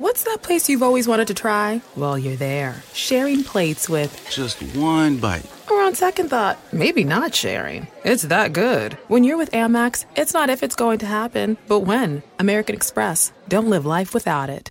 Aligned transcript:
What's 0.00 0.24
that 0.24 0.40
place 0.40 0.66
you've 0.70 0.82
always 0.82 1.06
wanted 1.06 1.26
to 1.28 1.34
try? 1.34 1.82
Well, 1.94 2.18
you're 2.18 2.34
there, 2.36 2.82
sharing 2.94 3.44
plates 3.44 3.86
with 3.86 4.10
Just 4.30 4.62
one 4.74 5.18
bite. 5.18 5.44
or 5.70 5.82
on 5.82 5.94
second 5.94 6.30
thought, 6.30 6.58
maybe 6.72 7.04
not 7.04 7.34
sharing. 7.34 7.86
It's 8.02 8.22
that 8.22 8.54
good. 8.54 8.94
When 9.08 9.24
you're 9.24 9.36
with 9.36 9.50
Amex, 9.50 10.06
it's 10.16 10.32
not 10.32 10.48
if 10.48 10.62
it's 10.62 10.74
going 10.74 11.00
to 11.00 11.06
happen, 11.06 11.58
but 11.68 11.80
when. 11.80 12.22
American 12.38 12.74
Express. 12.74 13.30
Don't 13.48 13.68
live 13.68 13.84
life 13.84 14.14
without 14.14 14.48
it. 14.48 14.70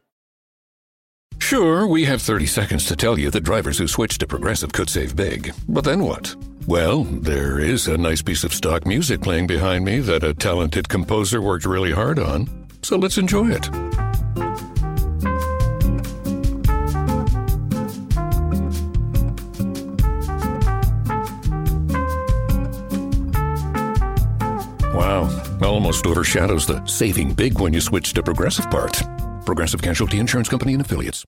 Sure, 1.37 1.85
we 1.85 2.05
have 2.05 2.23
30 2.23 2.47
seconds 2.47 2.85
to 2.85 2.95
tell 2.95 3.19
you 3.19 3.29
that 3.29 3.41
drivers 3.43 3.77
who 3.77 3.87
switch 3.87 4.17
to 4.17 4.25
Progressive 4.25 4.73
could 4.73 4.89
save 4.89 5.15
big. 5.15 5.53
But 5.67 5.83
then 5.83 6.01
what? 6.01 6.35
Well, 6.65 7.03
there 7.03 7.59
is 7.59 7.87
a 7.87 7.99
nice 7.99 8.23
piece 8.23 8.43
of 8.43 8.51
stock 8.51 8.87
music 8.87 9.21
playing 9.21 9.45
behind 9.45 9.85
me 9.85 9.99
that 9.99 10.23
a 10.23 10.33
talented 10.33 10.89
composer 10.89 11.39
worked 11.39 11.65
really 11.65 11.91
hard 11.91 12.17
on. 12.17 12.49
So 12.81 12.97
let's 12.97 13.19
enjoy 13.19 13.51
it. 13.51 13.69
Almost 25.67 26.05
overshadows 26.05 26.65
the 26.65 26.85
saving 26.85 27.33
big 27.33 27.59
when 27.59 27.73
you 27.73 27.81
switch 27.81 28.13
to 28.13 28.23
Progressive 28.23 28.69
part. 28.69 29.01
Progressive 29.45 29.81
Casualty 29.81 30.19
Insurance 30.19 30.49
Company 30.49 30.73
and 30.73 30.81
Affiliates. 30.81 31.25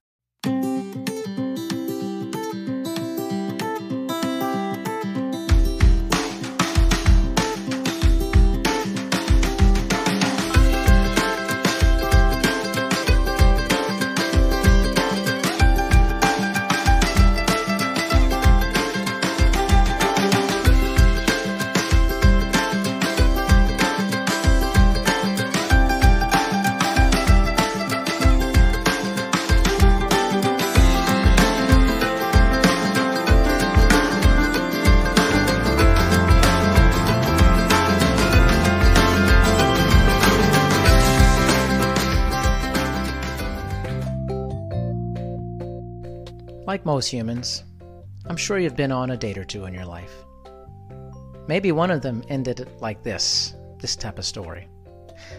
Most 46.91 47.07
humans, 47.07 47.63
I'm 48.25 48.35
sure 48.35 48.59
you've 48.59 48.75
been 48.75 48.91
on 48.91 49.11
a 49.11 49.17
date 49.17 49.37
or 49.37 49.45
two 49.45 49.63
in 49.63 49.73
your 49.73 49.85
life. 49.85 50.25
Maybe 51.47 51.71
one 51.71 51.89
of 51.89 52.01
them 52.01 52.21
ended 52.27 52.67
like 52.81 53.01
this 53.01 53.55
this 53.79 53.95
type 53.95 54.19
of 54.19 54.25
story. 54.25 54.67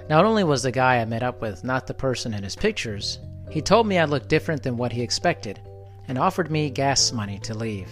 Not 0.09 0.25
only 0.25 0.45
was 0.45 0.63
the 0.63 0.73
guy 0.73 0.97
I 0.97 1.05
met 1.05 1.23
up 1.23 1.43
with 1.43 1.63
not 1.63 1.87
the 1.87 1.93
person 1.93 2.33
in 2.33 2.43
his 2.43 2.57
pictures, 2.57 3.19
he 3.51 3.61
told 3.61 3.87
me 3.87 3.99
I 3.99 4.07
looked 4.07 4.31
different 4.31 4.63
than 4.63 4.79
what 4.79 4.93
he 4.93 5.03
expected 5.03 5.61
and 6.09 6.17
offered 6.17 6.51
me 6.51 6.71
gas 6.71 7.13
money 7.13 7.39
to 7.41 7.53
leave. 7.53 7.91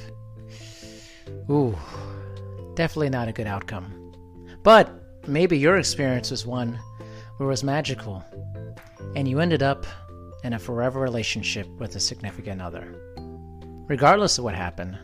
Ooh, 1.50 1.77
definitely 2.77 3.11
not 3.11 3.28
a 3.28 3.33
good 3.33 3.47
outcome. 3.47 4.14
But 4.62 4.91
maybe 5.28 5.58
your 5.58 5.77
experience 5.77 6.30
was 6.30 6.47
one 6.47 6.80
where 7.36 7.47
it 7.47 7.50
was 7.50 7.62
magical 7.62 8.24
and 9.14 9.28
you 9.28 9.39
ended 9.39 9.62
up 9.62 9.84
in 10.45 10.55
a 10.55 10.58
forever 10.58 10.98
relationship 10.98 11.69
with 11.78 11.95
a 11.97 12.00
significant 12.00 12.62
other. 12.62 13.09
Regardless 13.91 14.38
of 14.38 14.44
what 14.44 14.55
happened, 14.55 14.96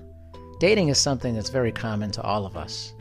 dating 0.60 0.90
is 0.90 0.96
something 0.96 1.34
that's 1.34 1.50
very 1.50 1.72
common 1.72 2.12
to 2.12 2.22
all 2.22 2.46
of 2.46 2.56
us. 2.56 2.94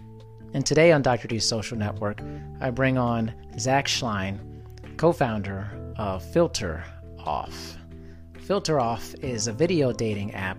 And 0.56 0.66
today 0.66 0.91
on 0.91 1.03
Dr. 1.03 1.28
D's 1.28 1.46
Social 1.46 1.78
Network, 1.78 2.23
I 2.59 2.72
bring 2.72 2.97
on 2.97 3.31
Zach 3.59 3.85
Schleien, 3.85 4.40
co 4.97 5.12
founder 5.12 5.69
of 5.96 6.23
Filter 6.23 6.84
Off. 7.19 7.78
Filter 8.40 8.79
Off 8.79 9.13
is 9.22 9.46
a 9.46 9.53
video 9.53 9.91
dating 9.91 10.34
app, 10.34 10.57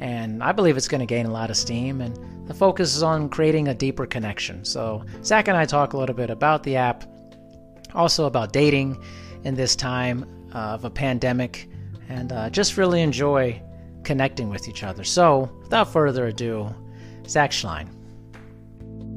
and 0.00 0.42
I 0.42 0.50
believe 0.50 0.76
it's 0.76 0.88
going 0.88 0.98
to 0.98 1.06
gain 1.06 1.26
a 1.26 1.32
lot 1.32 1.48
of 1.48 1.56
steam, 1.56 2.00
and 2.00 2.48
the 2.48 2.54
focus 2.54 2.96
is 2.96 3.04
on 3.04 3.28
creating 3.28 3.68
a 3.68 3.74
deeper 3.74 4.04
connection. 4.04 4.64
So, 4.64 5.04
Zach 5.22 5.46
and 5.46 5.56
I 5.56 5.64
talk 5.64 5.92
a 5.92 5.96
little 5.96 6.16
bit 6.16 6.28
about 6.28 6.64
the 6.64 6.74
app, 6.74 7.04
also 7.94 8.24
about 8.26 8.52
dating 8.52 9.00
in 9.44 9.54
this 9.54 9.76
time 9.76 10.24
uh, 10.52 10.74
of 10.74 10.84
a 10.84 10.90
pandemic, 10.90 11.68
and 12.08 12.32
uh, 12.32 12.50
just 12.50 12.76
really 12.76 13.00
enjoy 13.00 13.62
connecting 14.06 14.48
with 14.48 14.68
each 14.68 14.84
other. 14.84 15.04
So, 15.04 15.50
without 15.62 15.92
further 15.92 16.28
ado, 16.28 16.72
Zach 17.26 17.50
Schleien. 17.50 17.88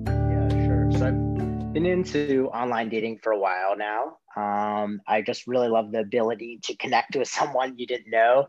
Yeah, 0.07 0.65
sure. 0.65 0.91
So 0.91 1.07
I've 1.07 1.73
been 1.73 1.85
into 1.85 2.49
online 2.53 2.89
dating 2.89 3.19
for 3.19 3.31
a 3.31 3.39
while 3.39 3.77
now. 3.77 4.17
Um, 4.35 5.01
I 5.07 5.21
just 5.21 5.47
really 5.47 5.67
love 5.67 5.91
the 5.91 5.99
ability 5.99 6.59
to 6.63 6.75
connect 6.75 7.15
with 7.15 7.27
someone 7.27 7.77
you 7.77 7.85
didn't 7.85 8.09
know 8.09 8.47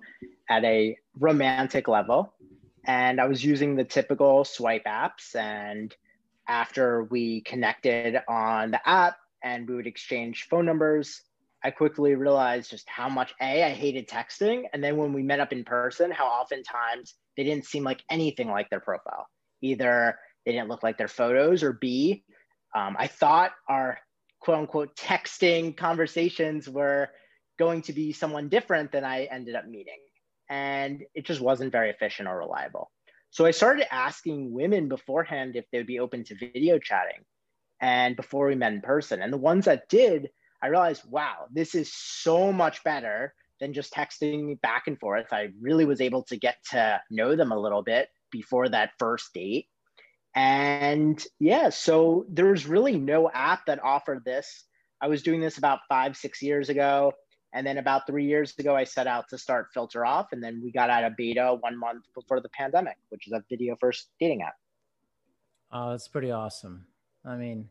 at 0.49 0.65
a 0.65 0.97
romantic 1.19 1.87
level. 1.87 2.33
And 2.87 3.21
I 3.21 3.27
was 3.27 3.45
using 3.45 3.77
the 3.77 3.85
typical 3.85 4.45
swipe 4.45 4.85
apps. 4.85 5.37
And 5.37 5.95
after 6.49 7.05
we 7.05 7.43
connected 7.43 8.17
on 8.29 8.71
the 8.71 8.89
app 8.89 9.17
and 9.45 9.69
we 9.69 9.75
would 9.75 9.87
exchange 9.87 10.49
phone 10.49 10.65
numbers, 10.65 11.23
I 11.63 11.71
quickly 11.71 12.15
realized 12.15 12.71
just 12.71 12.89
how 12.89 13.09
much 13.09 13.35
A, 13.41 13.65
I 13.65 13.71
hated 13.71 14.09
texting. 14.09 14.65
And 14.73 14.83
then 14.83 14.97
when 14.97 15.13
we 15.13 15.23
met 15.23 15.41
up 15.41 15.53
in 15.53 15.65
person, 15.65 16.11
how 16.11 16.27
oftentimes 16.27 17.15
they 17.37 17.45
didn't 17.45 17.67
seem 17.67 17.85
like 17.85 18.03
anything 18.11 18.49
like 18.49 18.71
their 18.71 18.81
profile. 18.81 19.27
Either 19.61 20.19
they 20.47 20.53
didn't 20.53 20.69
look 20.69 20.83
like 20.83 20.97
their 20.97 21.09
photos, 21.09 21.63
or 21.63 21.75
B, 21.75 22.25
um, 22.75 22.97
I 22.99 23.09
thought 23.09 23.53
our 23.69 23.99
quote 24.41 24.59
unquote 24.59 24.97
texting 24.97 25.77
conversations 25.77 26.69
were 26.69 27.09
going 27.59 27.83
to 27.83 27.93
be 27.93 28.13
someone 28.13 28.49
different 28.49 28.91
than 28.91 29.05
I 29.05 29.25
ended 29.25 29.55
up 29.55 29.67
meeting. 29.67 29.99
And 30.49 31.03
it 31.15 31.27
just 31.27 31.41
wasn't 31.41 31.73
very 31.73 31.91
efficient 31.91 32.29
or 32.29 32.39
reliable. 32.39 32.91
So 33.31 33.45
I 33.45 33.53
started 33.53 33.93
asking 33.95 34.53
women 34.53 34.89
beforehand 34.89 35.55
if 35.55 35.67
they 35.71 35.79
would 35.79 35.87
be 35.87 36.01
open 36.01 36.25
to 36.25 36.35
video 36.35 36.79
chatting 36.79 37.23
and 37.81 38.17
before 38.17 38.49
we 38.49 38.57
met 38.57 38.73
in 38.73 38.81
person. 38.81 39.23
And 39.23 39.33
the 39.33 39.39
ones 39.39 39.67
that 39.67 39.89
did, 39.89 40.31
I 40.63 40.69
realized, 40.69 41.03
wow, 41.09 41.47
this 41.53 41.75
is 41.75 41.93
so 41.93 42.53
much 42.53 42.85
better 42.85 43.35
than 43.61 43.73
just 43.73 43.93
texting 43.93 44.61
back 44.61 44.85
and 44.87 44.99
forth. 44.99 45.33
I 45.33 45.49
really 45.61 45.85
was 45.85 46.01
able 46.01 46.23
to 46.25 46.37
get 46.37 46.57
to 46.71 47.01
know 47.11 47.37
them 47.37 47.53
a 47.53 47.59
little 47.59 47.83
bit 47.83 48.09
before 48.31 48.69
that 48.69 48.91
first 48.99 49.33
date. 49.35 49.69
And 50.35 51.23
yeah, 51.39 51.71
so 51.71 52.25
there's 52.29 52.67
really 52.67 52.99
no 52.99 53.31
app 53.33 53.67
that 53.67 53.83
offered 53.83 54.25
this. 54.25 54.65
I 55.01 55.09
was 55.09 55.23
doing 55.23 55.41
this 55.41 55.59
about 55.59 55.81
five, 55.89 56.17
six 56.17 56.41
years 56.43 56.69
ago. 56.69 57.13
And 57.53 57.67
then 57.67 57.79
about 57.79 58.07
three 58.07 58.27
years 58.27 58.55
ago, 58.59 58.77
I 58.77 58.85
set 58.85 59.09
out 59.09 59.29
to 59.31 59.39
start 59.39 59.69
Filter 59.75 60.07
Off. 60.07 60.29
And 60.33 60.43
then 60.43 60.61
we 60.63 60.71
got 60.71 60.89
out 60.89 61.05
of 61.05 61.17
beta 61.17 61.57
one 61.61 61.77
month 61.77 62.05
before 62.15 62.41
the 62.41 62.49
pandemic, 62.51 62.97
which 63.09 63.27
is 63.27 63.33
a 63.33 63.43
video 63.51 63.77
first 63.81 64.09
dating 64.21 64.43
app. 64.43 64.55
Oh, 65.73 65.91
that's 65.91 66.07
pretty 66.07 66.31
awesome. 66.31 66.87
I 67.25 67.37
mean, 67.37 67.69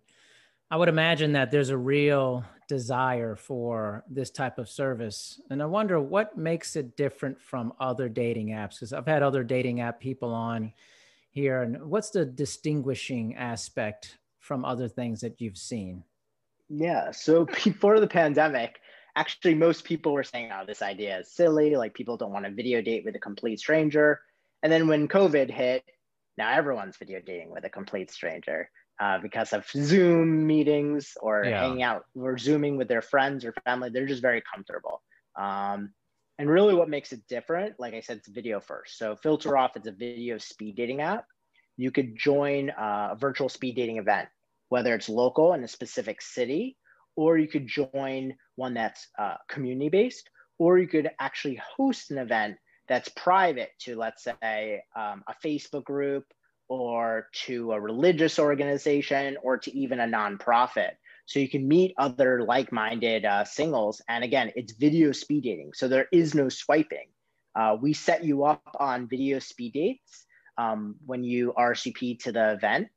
I 0.70 0.76
would 0.76 0.90
imagine 0.90 1.32
that 1.34 1.50
there's 1.52 1.70
a 1.70 1.78
real 1.78 2.44
desire 2.70 3.36
for 3.36 4.06
this 4.08 4.30
type 4.30 4.60
of 4.60 4.70
service. 4.70 5.42
And 5.50 5.62
I 5.62 5.66
wonder 5.66 6.00
what 6.00 6.38
makes 6.38 6.76
it 6.76 6.96
different 6.96 7.42
from 7.42 7.74
other 7.80 8.08
dating 8.08 8.50
apps? 8.50 8.76
Because 8.76 8.94
I've 8.94 9.08
had 9.08 9.24
other 9.24 9.44
dating 9.44 9.82
app 9.82 10.00
people 10.00 10.32
on 10.32 10.72
here. 11.32 11.64
And 11.64 11.84
what's 11.90 12.12
the 12.12 12.24
distinguishing 12.26 13.36
aspect 13.36 14.20
from 14.38 14.64
other 14.64 14.88
things 14.88 15.20
that 15.22 15.42
you've 15.42 15.58
seen? 15.58 16.04
Yeah. 16.70 17.12
So 17.12 17.46
before 17.66 18.00
the 18.00 18.08
pandemic, 18.08 18.80
actually, 19.16 19.56
most 19.56 19.84
people 19.84 20.14
were 20.14 20.24
saying, 20.24 20.52
oh, 20.54 20.66
this 20.66 20.84
idea 20.84 21.20
is 21.20 21.32
silly. 21.32 21.76
Like 21.76 21.96
people 21.96 22.18
don't 22.18 22.32
want 22.32 22.46
to 22.46 22.52
video 22.52 22.82
date 22.82 23.04
with 23.04 23.16
a 23.16 23.20
complete 23.20 23.60
stranger. 23.60 24.22
And 24.62 24.72
then 24.72 24.88
when 24.88 25.08
COVID 25.08 25.50
hit, 25.50 25.84
now 26.38 26.52
everyone's 26.52 26.98
video 26.98 27.20
dating 27.20 27.50
with 27.50 27.66
a 27.66 27.70
complete 27.70 28.12
stranger 28.12 28.70
uh, 29.00 29.20
because 29.20 29.54
of 29.54 29.66
Zoom 29.70 30.46
meetings 30.46 31.18
or 31.22 31.44
Yeah. 31.46 31.62
hanging 31.62 31.84
out 31.84 32.06
or 32.16 32.38
Zooming 32.38 32.78
with 32.78 32.88
their 32.88 33.02
friends 33.02 33.46
or 33.46 33.54
family. 33.66 33.90
They're 33.90 34.06
just 34.06 34.22
very 34.22 34.44
comfortable. 34.54 35.02
Um, 35.36 35.94
and 36.38 36.50
really, 36.50 36.74
what 36.74 36.90
makes 36.90 37.12
it 37.12 37.28
different, 37.28 37.80
like 37.80 37.94
I 37.94 38.00
said, 38.02 38.18
it's 38.18 38.28
video 38.30 38.60
first. 38.62 38.98
So, 38.98 39.16
Filter 39.16 39.58
Off 39.58 39.76
is 39.76 39.88
a 39.88 39.92
video 39.92 40.38
speed 40.38 40.76
dating 40.76 41.02
app. 41.02 41.26
You 41.78 41.92
could 41.92 42.16
join 42.18 42.72
a 42.78 43.16
virtual 43.18 43.50
speed 43.50 43.76
dating 43.76 43.98
event, 43.98 44.30
whether 44.70 44.96
it's 44.96 45.10
local 45.10 45.54
in 45.54 45.64
a 45.64 45.68
specific 45.68 46.22
city, 46.22 46.78
or 47.16 47.38
you 47.38 47.48
could 47.48 47.68
join 47.68 48.36
one 48.56 48.74
that's 48.74 49.08
uh, 49.18 49.36
community 49.50 49.90
based, 49.90 50.30
or 50.58 50.78
you 50.78 50.88
could 50.88 51.10
actually 51.20 51.60
host 51.78 52.12
an 52.12 52.18
event 52.18 52.58
that's 52.88 53.10
private 53.10 53.72
to, 53.80 53.96
let's 53.96 54.24
say, 54.24 54.82
um, 54.96 55.24
a 55.28 55.36
Facebook 55.46 55.84
group 55.84 56.26
or 56.70 57.28
to 57.34 57.74
a 57.74 57.82
religious 57.82 58.40
organization 58.40 59.38
or 59.44 59.58
to 59.58 59.76
even 59.76 60.00
a 60.00 60.06
nonprofit. 60.06 60.92
So 61.26 61.40
you 61.40 61.50
can 61.50 61.68
meet 61.68 61.94
other 61.98 62.44
like-minded 62.44 63.26
uh, 63.26 63.44
singles, 63.44 64.02
and 64.08 64.24
again, 64.24 64.52
it's 64.56 64.74
video 64.74 65.12
speed 65.12 65.44
dating. 65.44 65.74
So 65.74 65.88
there 65.88 66.08
is 66.12 66.34
no 66.34 66.50
swiping. 66.50 67.08
Uh, 67.56 67.76
we 67.80 67.94
set 67.94 68.24
you 68.24 68.46
up 68.46 68.64
on 68.80 69.08
video 69.08 69.40
speed 69.40 69.74
dates 69.74 70.26
um, 70.58 70.96
when 71.06 71.24
you 71.24 71.54
RSVP 71.58 72.24
to 72.24 72.32
the 72.32 72.54
event, 72.54 72.88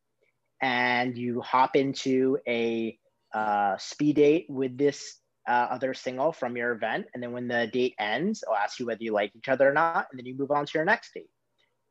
and 0.63 1.17
you 1.19 1.41
hop 1.41 1.77
into 1.77 2.39
a 2.47 2.99
uh, 3.35 3.77
speed 3.79 4.17
date 4.17 4.47
with 4.49 4.79
this 4.79 5.19
uh, 5.49 5.67
other 5.71 5.93
single 5.93 6.33
from 6.33 6.57
your 6.57 6.73
event. 6.73 7.07
And 7.13 7.23
then 7.23 7.33
when 7.33 7.49
the 7.49 7.69
date 7.73 7.95
ends, 7.99 8.45
I'll 8.49 8.57
ask 8.57 8.79
you 8.79 8.87
whether 8.87 9.03
you 9.03 9.13
like 9.13 9.33
each 9.37 9.49
other 9.49 9.69
or 9.69 9.73
not, 9.73 10.07
and 10.11 10.19
then 10.19 10.27
you 10.27 10.37
move 10.37 10.51
on 10.51 10.67
to 10.67 10.73
your 10.75 10.85
next 10.85 11.13
date. 11.15 11.31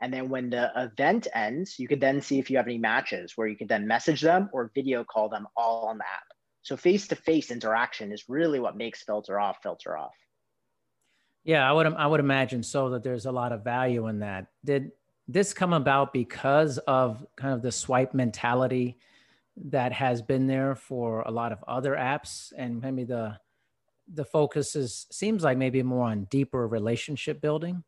And 0.01 0.12
then 0.12 0.30
when 0.30 0.50
the 0.50 0.71
event 0.75 1.27
ends, 1.33 1.77
you 1.77 1.88
could 1.88 2.01
then 2.01 2.21
see 2.21 2.39
if 2.39 2.50
you 2.50 2.57
have 2.57 2.65
any 2.65 2.80
matches 2.80 3.33
where 3.36 3.48
you 3.48 3.56
could 3.56 3.69
then 3.69 3.88
message 3.88 4.21
them 4.21 4.50
or 4.51 4.71
video 4.74 5.03
call 5.03 5.30
them 5.30 5.48
all 5.56 5.88
on 5.88 6.00
the 6.00 6.03
app. 6.03 6.24
So 6.63 6.75
face 6.75 7.07
to 7.07 7.15
face 7.15 7.51
interaction 7.51 8.12
is 8.12 8.25
really 8.27 8.59
what 8.59 8.75
makes 8.75 9.03
filter 9.03 9.39
off 9.39 9.57
filter 9.62 9.98
off. 9.98 10.15
Yeah, 11.44 11.68
I 11.68 11.71
would 11.71 11.88
I 11.88 12.06
would 12.07 12.19
imagine 12.19 12.63
so 12.63 12.89
that 12.92 13.03
there's 13.03 13.25
a 13.25 13.31
lot 13.31 13.51
of 13.51 13.63
value 13.63 14.07
in 14.07 14.19
that. 14.19 14.48
Did 14.65 14.92
this 15.27 15.53
come 15.53 15.74
about 15.74 16.13
because 16.13 16.77
of 16.80 17.25
kind 17.36 17.53
of 17.53 17.62
the 17.62 17.71
swipe 17.71 18.13
mentality 18.13 18.98
that 19.65 19.92
has 19.92 20.21
been 20.21 20.48
there 20.48 20.75
for 20.75 21.21
a 21.21 21.31
lot 21.31 21.51
of 21.51 21.63
other 21.68 21.94
apps 21.94 22.51
and 22.57 22.81
maybe 22.81 23.03
the 23.03 23.38
the 24.13 24.25
focus 24.25 24.75
is 24.75 25.07
seems 25.12 25.44
like 25.44 25.57
maybe 25.57 25.83
more 25.83 26.07
on 26.07 26.25
deeper 26.25 26.68
relationship 26.68 27.42
building 27.42 27.83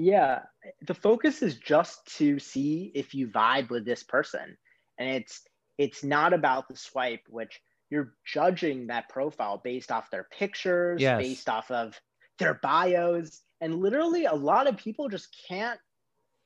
yeah 0.00 0.40
the 0.86 0.94
focus 0.94 1.42
is 1.42 1.56
just 1.56 2.04
to 2.16 2.38
see 2.38 2.90
if 2.94 3.14
you 3.14 3.28
vibe 3.28 3.68
with 3.68 3.84
this 3.84 4.02
person 4.02 4.56
and 4.98 5.08
it's 5.08 5.42
it's 5.76 6.02
not 6.02 6.32
about 6.32 6.68
the 6.68 6.76
swipe 6.76 7.22
which 7.28 7.60
you're 7.90 8.14
judging 8.24 8.86
that 8.86 9.08
profile 9.08 9.60
based 9.62 9.92
off 9.92 10.10
their 10.10 10.26
pictures 10.30 11.00
yes. 11.00 11.20
based 11.20 11.48
off 11.48 11.70
of 11.70 11.98
their 12.38 12.54
bios 12.62 13.42
and 13.60 13.74
literally 13.74 14.24
a 14.24 14.34
lot 14.34 14.66
of 14.66 14.76
people 14.76 15.08
just 15.08 15.28
can't 15.48 15.78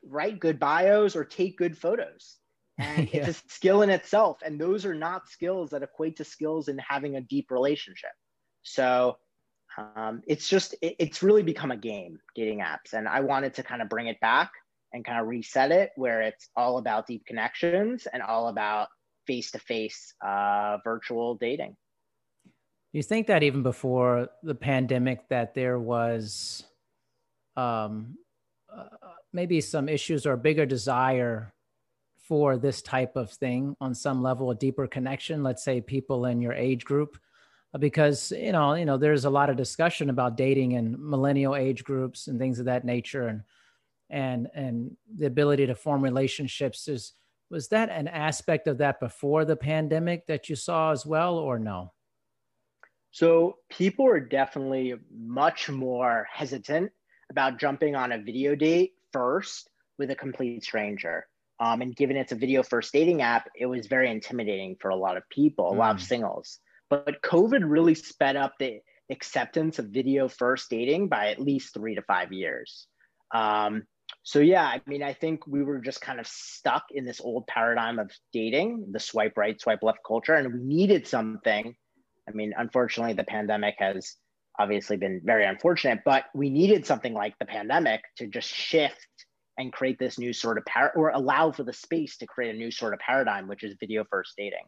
write 0.05 0.41
good 0.41 0.59
bios 0.59 1.15
or 1.15 1.25
take 1.25 1.57
good 1.57 1.79
photos 1.79 2.37
and 2.79 3.09
yeah. 3.12 3.21
it's 3.21 3.39
a 3.39 3.49
skill 3.49 3.83
in 3.83 3.91
itself 3.91 4.39
and 4.45 4.61
those 4.61 4.85
are 4.85 4.95
not 4.95 5.29
skills 5.29 5.71
that 5.71 5.83
equate 5.83 6.17
to 6.17 6.25
skills 6.25 6.67
in 6.67 6.79
having 6.79 7.15
a 7.15 7.21
deep 7.21 7.50
relationship 7.53 8.11
so 8.62 9.17
um, 9.76 10.23
it's 10.26 10.49
just 10.49 10.75
it, 10.82 10.97
it's 10.99 11.23
really 11.23 11.43
become 11.43 11.71
a 11.71 11.76
game 11.76 12.19
dating 12.35 12.61
apps. 12.61 12.93
And 12.93 13.09
i 13.09 13.21
wanted 13.21 13.55
to 13.55 13.62
kind 13.62 13.82
of 13.82 13.88
bring 13.88 14.06
it 14.06 14.21
back 14.21 14.53
and 14.93 15.05
kind 15.05 15.21
of 15.21 15.26
reset 15.26 15.73
it 15.73 15.91
where 15.97 16.23
it's 16.23 16.49
all 16.56 16.79
about 16.79 17.06
deep 17.06 17.26
connections 17.26 18.06
and 18.12 18.23
all 18.23 18.49
about 18.49 18.88
face-to-face 19.26 20.15
uh, 20.25 20.79
virtual 20.85 21.35
dating. 21.35 21.76
You 22.93 23.03
think 23.03 23.26
that 23.26 23.43
even 23.43 23.65
before 23.65 24.29
the 24.44 24.55
pandemic 24.55 25.29
that 25.29 25.55
there 25.55 25.81
was 25.81 26.62
um, 27.56 28.17
uh, 28.73 28.85
maybe 29.32 29.61
some 29.61 29.88
issues 29.88 30.26
or 30.26 30.37
bigger 30.37 30.65
desire 30.65 31.53
for 32.29 32.56
this 32.56 32.81
type 32.81 33.17
of 33.17 33.31
thing 33.31 33.76
on 33.81 33.94
some 33.94 34.23
level, 34.23 34.50
a 34.50 34.55
deeper 34.55 34.87
connection, 34.87 35.43
let's 35.43 35.65
say 35.65 35.81
people 35.81 36.26
in 36.26 36.41
your 36.41 36.53
age 36.53 36.85
group, 36.85 37.19
because 37.79 38.32
you 38.32 38.53
know, 38.53 38.75
you 38.75 38.85
know, 38.85 38.97
there's 38.97 39.25
a 39.25 39.31
lot 39.31 39.50
of 39.50 39.56
discussion 39.56 40.11
about 40.11 40.37
dating 40.37 40.73
in 40.73 40.97
millennial 40.99 41.56
age 41.56 41.85
groups 41.85 42.29
and 42.29 42.38
things 42.38 42.59
of 42.59 42.67
that 42.67 42.85
nature, 42.85 43.29
and 43.29 43.43
and 44.11 44.49
and 44.55 44.97
the 45.17 45.26
ability 45.26 45.67
to 45.67 45.75
form 45.75 46.03
relationships 46.03 46.88
is 46.88 47.12
was 47.50 47.69
that 47.69 47.91
an 47.91 48.09
aspect 48.09 48.67
of 48.67 48.79
that 48.79 49.00
before 49.00 49.44
the 49.44 49.56
pandemic 49.56 50.26
that 50.26 50.49
you 50.49 50.56
saw 50.56 50.91
as 50.91 51.05
well, 51.05 51.37
or 51.37 51.59
no? 51.59 51.93
So 53.11 53.59
people 53.71 54.06
are 54.06 54.19
definitely 54.19 54.94
much 55.17 55.69
more 55.69 56.26
hesitant 56.32 56.91
about 57.31 57.61
jumping 57.61 57.94
on 57.94 58.12
a 58.12 58.19
video 58.19 58.56
date 58.56 58.94
first 59.12 59.71
with 59.99 60.11
a 60.11 60.17
complete 60.17 60.65
stranger. 60.65 61.26
Um, 61.61 61.81
and 61.82 61.94
given 61.94 62.17
it's 62.17 62.32
a 62.32 62.37
video 62.37 62.65
first 62.65 62.93
dating 62.93 63.23
app, 63.23 63.49
it 63.55 63.67
was 63.67 63.87
very 63.87 64.11
intimidating 64.11 64.76
for 64.81 64.91
a 64.91 64.97
lot 64.97 65.17
of 65.17 65.29
people, 65.29 65.71
a 65.71 65.75
mm. 65.75 65.79
lot 65.79 65.94
of 65.94 66.00
mm. 66.00 66.06
singles. 66.06 66.59
But 66.91 67.23
COVID 67.23 67.63
really 67.65 67.95
sped 67.95 68.37
up 68.37 68.55
the 68.59 68.81
acceptance 69.11 69.79
of 69.79 69.87
video 69.87 70.29
first 70.29 70.71
dating 70.71 71.09
by 71.09 71.29
at 71.29 71.41
least 71.41 71.75
three 71.75 71.95
to 71.95 72.03
five 72.03 72.33
years. 72.33 72.87
Um, 73.35 73.85
so 74.23 74.39
yeah, 74.39 74.65
I 74.65 74.81
mean, 74.87 75.03
I 75.03 75.13
think 75.13 75.47
we 75.47 75.63
were 75.63 75.79
just 75.79 76.01
kind 76.01 76.21
of 76.21 76.27
stuck 76.27 76.85
in 76.91 77.05
this 77.05 77.21
old 77.21 77.47
paradigm 77.47 77.99
of 77.99 78.11
dating, 78.33 78.87
the 78.93 79.01
swipe 79.01 79.37
right, 79.37 79.61
swipe 79.61 79.83
left 79.83 79.99
culture, 80.07 80.35
and 80.35 80.53
we 80.53 80.61
needed 80.61 81.07
something. 81.07 81.75
I 82.29 82.33
mean, 82.33 82.55
unfortunately, 82.57 83.15
the 83.15 83.25
pandemic 83.25 83.75
has 83.79 84.17
obviously 84.59 84.97
been 84.97 85.21
very 85.25 85.45
unfortunate, 85.45 86.01
but 86.05 86.25
we 86.35 86.49
needed 86.49 86.87
something 86.87 87.13
like 87.13 87.39
the 87.39 87.45
pandemic 87.45 88.03
to 88.17 88.27
just 88.27 88.49
shift 88.49 89.09
and 89.59 89.73
create 89.73 89.99
this 89.99 90.19
new 90.19 90.33
sort 90.33 90.59
of 90.59 90.65
par- 90.65 90.93
or 90.97 91.11
allow 91.11 91.53
for 91.53 91.65
the 91.65 91.73
space 91.73 92.17
to 92.19 92.27
create 92.27 92.55
a 92.55 92.59
new 92.59 92.71
sort 92.71 92.95
of 92.95 93.01
paradigm, 93.01 93.47
which 93.47 93.63
is 93.63 93.75
video 93.79 94.05
first 94.11 94.35
dating. 94.37 94.65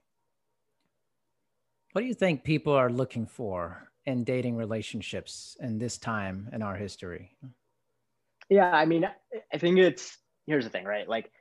What 1.96 2.02
do 2.02 2.08
you 2.08 2.14
think 2.14 2.44
people 2.44 2.74
are 2.74 2.90
looking 2.90 3.24
for 3.24 3.88
in 4.04 4.22
dating 4.24 4.56
relationships 4.56 5.56
in 5.60 5.78
this 5.78 5.96
time 5.96 6.50
in 6.52 6.60
our 6.60 6.76
history? 6.76 7.38
Yeah, 8.50 8.70
I 8.70 8.84
mean, 8.84 9.08
I 9.50 9.56
think 9.56 9.78
it's 9.78 10.18
here's 10.46 10.64
the 10.64 10.70
thing, 10.70 10.84
right? 10.84 11.08
Like, 11.08 11.32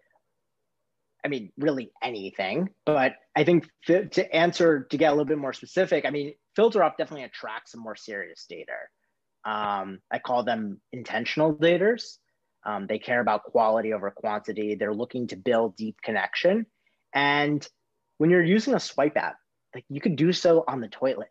I 1.25 1.27
mean, 1.27 1.51
really 1.57 1.91
anything, 2.01 2.69
but 2.85 3.15
I 3.35 3.43
think 3.43 3.67
to 3.87 4.33
answer 4.33 4.87
to 4.91 4.97
get 4.97 5.07
a 5.07 5.11
little 5.11 5.25
bit 5.25 5.39
more 5.39 5.51
specific, 5.51 6.05
I 6.05 6.09
mean, 6.09 6.35
filter 6.55 6.81
off 6.81 6.95
definitely 6.97 7.25
attracts 7.25 7.73
a 7.73 7.77
more 7.77 7.97
serious 7.97 8.47
dater. 8.49 8.87
Um, 9.43 9.99
I 10.09 10.19
call 10.19 10.45
them 10.45 10.79
intentional 10.93 11.53
daters. 11.53 12.15
Um, 12.65 12.87
they 12.87 12.97
care 12.97 13.19
about 13.19 13.43
quality 13.43 13.91
over 13.91 14.09
quantity. 14.09 14.75
They're 14.75 14.93
looking 14.93 15.27
to 15.27 15.35
build 15.35 15.75
deep 15.75 15.97
connection. 16.01 16.65
And 17.13 17.67
when 18.19 18.29
you're 18.29 18.41
using 18.41 18.73
a 18.73 18.79
swipe 18.79 19.17
app, 19.17 19.35
like 19.75 19.86
you 19.89 20.01
could 20.01 20.16
do 20.16 20.31
so 20.33 20.63
on 20.68 20.80
the 20.80 20.88
toilet, 20.88 21.30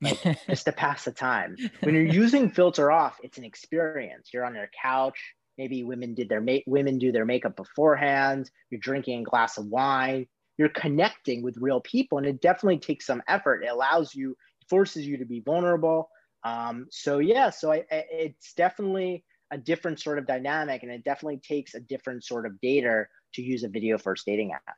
like, 0.00 0.38
just 0.48 0.64
to 0.64 0.72
pass 0.72 1.04
the 1.04 1.12
time. 1.12 1.56
When 1.80 1.94
you're 1.94 2.04
using 2.04 2.48
filter 2.48 2.90
off, 2.90 3.18
it's 3.22 3.38
an 3.38 3.44
experience. 3.44 4.30
You're 4.32 4.44
on 4.44 4.54
your 4.54 4.70
couch. 4.80 5.18
Maybe 5.58 5.82
women 5.82 6.14
did 6.14 6.28
their 6.28 6.40
ma- 6.40 6.64
women 6.66 6.98
do 6.98 7.12
their 7.12 7.26
makeup 7.26 7.56
beforehand. 7.56 8.50
You're 8.70 8.80
drinking 8.80 9.20
a 9.20 9.24
glass 9.24 9.58
of 9.58 9.66
wine. 9.66 10.28
You're 10.58 10.68
connecting 10.68 11.42
with 11.42 11.56
real 11.58 11.80
people, 11.80 12.18
and 12.18 12.26
it 12.26 12.40
definitely 12.40 12.78
takes 12.78 13.04
some 13.04 13.22
effort. 13.26 13.64
It 13.64 13.70
allows 13.70 14.14
you, 14.14 14.36
forces 14.70 15.04
you 15.04 15.18
to 15.18 15.24
be 15.24 15.40
vulnerable. 15.40 16.08
Um, 16.44 16.86
so 16.90 17.18
yeah, 17.18 17.50
so 17.50 17.72
I, 17.72 17.78
I, 17.90 18.04
it's 18.10 18.52
definitely 18.54 19.24
a 19.50 19.58
different 19.58 20.00
sort 20.00 20.18
of 20.18 20.26
dynamic 20.26 20.82
and 20.82 20.90
it 20.90 21.04
definitely 21.04 21.36
takes 21.36 21.74
a 21.74 21.80
different 21.80 22.24
sort 22.24 22.46
of 22.46 22.58
data 22.60 23.04
to 23.34 23.42
use 23.42 23.62
a 23.64 23.68
video 23.68 23.98
first 23.98 24.24
dating 24.24 24.52
app 24.52 24.76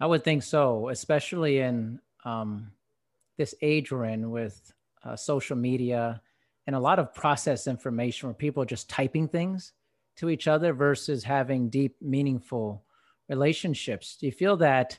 i 0.00 0.06
would 0.06 0.24
think 0.24 0.42
so 0.42 0.88
especially 0.88 1.58
in 1.58 2.00
um, 2.24 2.72
this 3.36 3.54
age 3.62 3.92
we're 3.92 4.04
in 4.04 4.30
with 4.30 4.72
uh, 5.04 5.16
social 5.16 5.56
media 5.56 6.20
and 6.66 6.76
a 6.76 6.80
lot 6.80 6.98
of 6.98 7.14
process 7.14 7.66
information 7.66 8.28
where 8.28 8.34
people 8.34 8.62
are 8.62 8.66
just 8.66 8.90
typing 8.90 9.26
things 9.26 9.72
to 10.18 10.28
each 10.28 10.46
other 10.46 10.74
versus 10.74 11.24
having 11.24 11.70
deep 11.70 11.96
meaningful 12.02 12.84
relationships. 13.28 14.18
Do 14.20 14.26
you 14.26 14.32
feel 14.32 14.58
that 14.58 14.98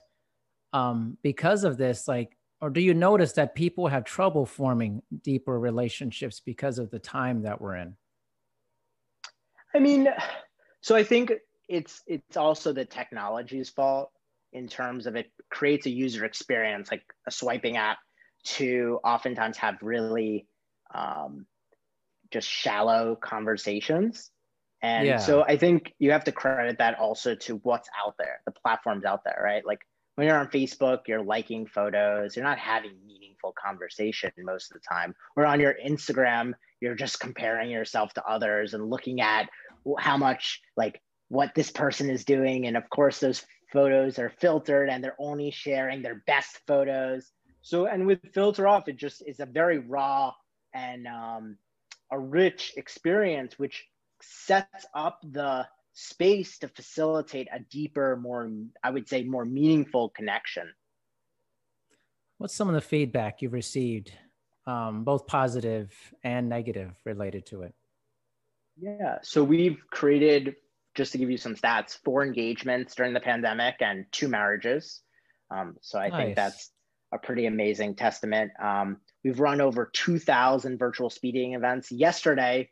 um, 0.74 1.18
because 1.22 1.64
of 1.64 1.78
this 1.78 2.08
like 2.08 2.36
or 2.62 2.70
do 2.70 2.82
you 2.82 2.94
notice 2.94 3.34
that 3.34 3.56
people 3.56 3.88
have 3.88 4.04
trouble 4.04 4.46
forming 4.46 5.02
deeper 5.24 5.60
relationships 5.60 6.42
because 6.44 6.80
of 6.80 6.90
the 6.90 7.00
time 7.00 7.44
that 7.44 7.62
we're 7.62 7.76
in? 7.76 7.96
I 9.74 9.80
mean, 9.80 10.10
so 10.82 10.96
I 10.96 11.04
think 11.04 11.32
it's 11.68 12.02
it's 12.08 12.36
also 12.36 12.74
the 12.74 12.86
technology's 12.86 13.70
fault 13.70 14.12
in 14.54 14.68
terms 14.68 15.06
of 15.06 15.16
it 15.16 15.32
creates 15.50 15.86
a 15.86 15.90
user 15.90 16.26
experience 16.26 16.90
like 16.92 17.04
a 17.28 17.32
swiping 17.32 17.78
app 17.78 17.98
to 18.44 19.00
oftentimes 19.04 19.58
have 19.58 19.78
really 19.82 20.48
um, 20.94 21.46
just 22.32 22.48
shallow 22.48 23.16
conversations. 23.16 24.32
And 24.82 25.06
yeah. 25.06 25.18
so 25.18 25.44
I 25.44 25.58
think 25.58 25.94
you 26.00 26.12
have 26.12 26.24
to 26.24 26.32
credit 26.32 26.78
that 26.78 27.00
also 27.00 27.36
to 27.36 27.56
what's 27.64 27.90
out 28.06 28.16
there, 28.18 28.42
the 28.46 28.52
platforms 28.52 29.04
out 29.04 29.24
there, 29.26 29.40
right? 29.44 29.66
Like 29.66 29.82
when 30.16 30.28
you're 30.28 30.38
on 30.38 30.48
Facebook, 30.48 31.00
you're 31.08 31.24
liking 31.24 31.66
photos, 31.66 32.36
you're 32.36 32.46
not 32.46 32.60
having 32.60 32.92
meaningful 33.06 33.54
conversation 33.62 34.32
most 34.40 34.72
of 34.72 34.76
the 34.76 34.88
time. 34.88 35.14
Or 35.36 35.46
on 35.46 35.60
your 35.60 35.76
Instagram, 35.86 36.54
you're 36.82 36.96
just 36.96 37.20
comparing 37.20 37.70
yourself 37.70 38.14
to 38.14 38.24
others 38.26 38.74
and 38.74 38.90
looking 38.90 39.22
at 39.22 39.50
how 39.98 40.18
much 40.18 40.62
like 40.78 41.02
what 41.30 41.54
this 41.56 41.72
person 41.72 42.10
is 42.10 42.26
doing 42.26 42.68
and 42.68 42.76
of 42.76 42.90
course 42.90 43.20
those 43.20 43.46
photos 43.72 44.20
are 44.20 44.30
filtered 44.30 44.90
and 44.90 45.04
they're 45.04 45.16
only 45.20 45.52
sharing 45.52 46.02
their 46.02 46.24
best 46.28 46.60
photos 46.68 47.32
so 47.62 47.86
and 47.86 48.06
with 48.06 48.20
filter 48.34 48.68
off 48.68 48.88
it 48.88 48.98
just 48.98 49.22
is 49.28 49.40
a 49.40 49.46
very 49.46 49.80
raw 49.80 50.32
and 50.74 51.08
um, 51.08 51.58
a 52.12 52.20
rich 52.20 52.74
experience 52.78 53.58
which 53.58 53.86
sets 54.22 54.86
up 54.94 55.20
the 55.24 55.66
space 55.94 56.58
to 56.60 56.68
facilitate 56.68 57.48
a 57.54 57.60
deeper 57.60 58.16
more 58.16 58.50
i 58.84 58.90
would 58.90 59.08
say 59.08 59.24
more 59.24 59.46
meaningful 59.46 60.10
connection 60.10 60.70
What's 62.40 62.56
some 62.56 62.70
of 62.70 62.74
the 62.74 62.80
feedback 62.80 63.42
you've 63.42 63.52
received, 63.52 64.14
um, 64.66 65.04
both 65.04 65.28
positive 65.28 65.92
and 66.24 66.48
negative, 66.48 66.96
related 67.04 67.46
to 67.48 67.64
it? 67.64 67.74
Yeah, 68.80 69.18
so 69.22 69.44
we've 69.44 69.84
created, 69.92 70.56
just 71.00 71.14
to 71.14 71.18
give 71.18 71.32
you 71.32 71.38
some 71.38 71.56
stats, 71.56 71.98
four 72.04 72.26
engagements 72.26 72.94
during 72.94 73.14
the 73.14 73.22
pandemic 73.22 73.76
and 73.80 74.06
two 74.12 74.28
marriages. 74.28 75.00
Um, 75.50 75.78
so 75.80 75.98
I 75.98 76.10
nice. 76.10 76.18
think 76.18 76.36
that's 76.36 76.72
a 77.14 77.18
pretty 77.18 77.46
amazing 77.46 77.96
testament. 77.96 78.52
Um, 78.62 78.98
we've 79.24 79.40
run 79.40 79.62
over 79.62 79.90
2,000 79.94 80.78
virtual 80.78 81.10
speeding 81.10 81.54
events. 81.54 81.90
Yesterday, 81.90 82.70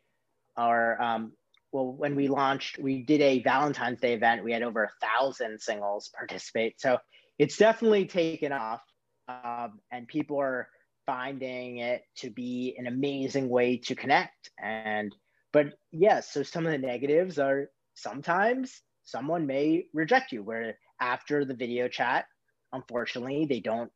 our 0.58 1.00
um, 1.00 1.32
well, 1.72 1.90
when 1.90 2.16
we 2.16 2.28
launched, 2.28 2.78
we 2.78 3.02
did 3.02 3.22
a 3.22 3.42
Valentine's 3.42 4.00
Day 4.00 4.12
event. 4.12 4.44
We 4.44 4.52
had 4.52 4.62
over 4.62 4.84
a 4.84 5.06
thousand 5.06 5.58
singles 5.58 6.10
participate. 6.14 6.78
So 6.78 6.98
it's 7.38 7.56
definitely 7.56 8.04
taken 8.04 8.52
off 8.52 8.82
um, 9.26 9.80
and 9.90 10.06
people 10.06 10.38
are 10.38 10.68
finding 11.06 11.78
it 11.78 12.02
to 12.16 12.28
be 12.28 12.76
an 12.76 12.88
amazing 12.88 13.48
way 13.48 13.78
to 13.78 13.94
connect. 13.94 14.50
And 14.62 15.14
but 15.50 15.68
yes, 15.92 16.30
so 16.30 16.42
some 16.42 16.66
of 16.66 16.72
the 16.72 16.78
negatives 16.78 17.38
are 17.38 17.70
sometimes 18.00 18.82
someone 19.04 19.46
may 19.46 19.86
reject 19.92 20.32
you. 20.32 20.42
Where 20.42 20.78
after 21.00 21.44
the 21.44 21.54
video 21.54 21.88
chat, 21.88 22.26
unfortunately, 22.72 23.46
they 23.46 23.60
don't 23.60 23.90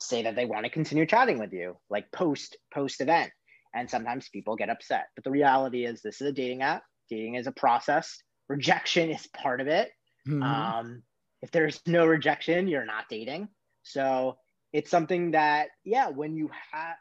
say 0.00 0.22
that 0.24 0.36
they 0.36 0.44
want 0.44 0.64
to 0.64 0.70
continue 0.70 1.06
chatting 1.06 1.38
with 1.38 1.52
you, 1.52 1.76
like 1.90 2.10
post 2.12 2.56
post 2.72 3.00
event. 3.00 3.30
And 3.74 3.90
sometimes 3.90 4.28
people 4.28 4.56
get 4.56 4.70
upset. 4.70 5.06
But 5.14 5.24
the 5.24 5.30
reality 5.30 5.84
is, 5.84 6.00
this 6.00 6.20
is 6.20 6.28
a 6.28 6.32
dating 6.32 6.62
app. 6.62 6.82
Dating 7.10 7.34
is 7.34 7.46
a 7.46 7.52
process. 7.52 8.16
Rejection 8.48 9.10
is 9.10 9.26
part 9.36 9.60
of 9.60 9.66
it. 9.66 9.90
Mm-hmm. 10.26 10.42
Um, 10.42 11.02
if 11.42 11.50
there's 11.50 11.80
no 11.86 12.06
rejection, 12.06 12.68
you're 12.68 12.86
not 12.86 13.04
dating. 13.10 13.48
So 13.82 14.38
it's 14.72 14.90
something 14.90 15.30
that 15.30 15.68
yeah 15.84 16.08
when 16.08 16.36
you 16.36 16.50
have 16.72 16.96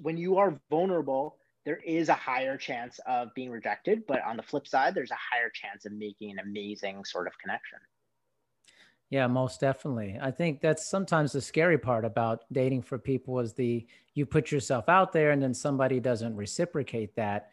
when 0.00 0.16
you 0.16 0.36
are 0.36 0.60
vulnerable 0.70 1.36
there 1.64 1.80
is 1.84 2.08
a 2.08 2.14
higher 2.14 2.56
chance 2.56 2.98
of 3.06 3.32
being 3.34 3.50
rejected 3.50 4.02
but 4.06 4.22
on 4.24 4.36
the 4.36 4.42
flip 4.42 4.66
side 4.66 4.94
there's 4.94 5.10
a 5.10 5.14
higher 5.14 5.50
chance 5.50 5.84
of 5.84 5.92
making 5.92 6.30
an 6.30 6.38
amazing 6.40 7.04
sort 7.04 7.26
of 7.26 7.32
connection 7.38 7.78
yeah 9.10 9.26
most 9.26 9.60
definitely 9.60 10.18
i 10.20 10.30
think 10.30 10.60
that's 10.60 10.88
sometimes 10.88 11.32
the 11.32 11.40
scary 11.40 11.78
part 11.78 12.04
about 12.04 12.44
dating 12.52 12.82
for 12.82 12.98
people 12.98 13.38
is 13.40 13.52
the 13.54 13.86
you 14.14 14.26
put 14.26 14.50
yourself 14.50 14.88
out 14.88 15.12
there 15.12 15.30
and 15.30 15.42
then 15.42 15.54
somebody 15.54 16.00
doesn't 16.00 16.36
reciprocate 16.36 17.14
that 17.16 17.50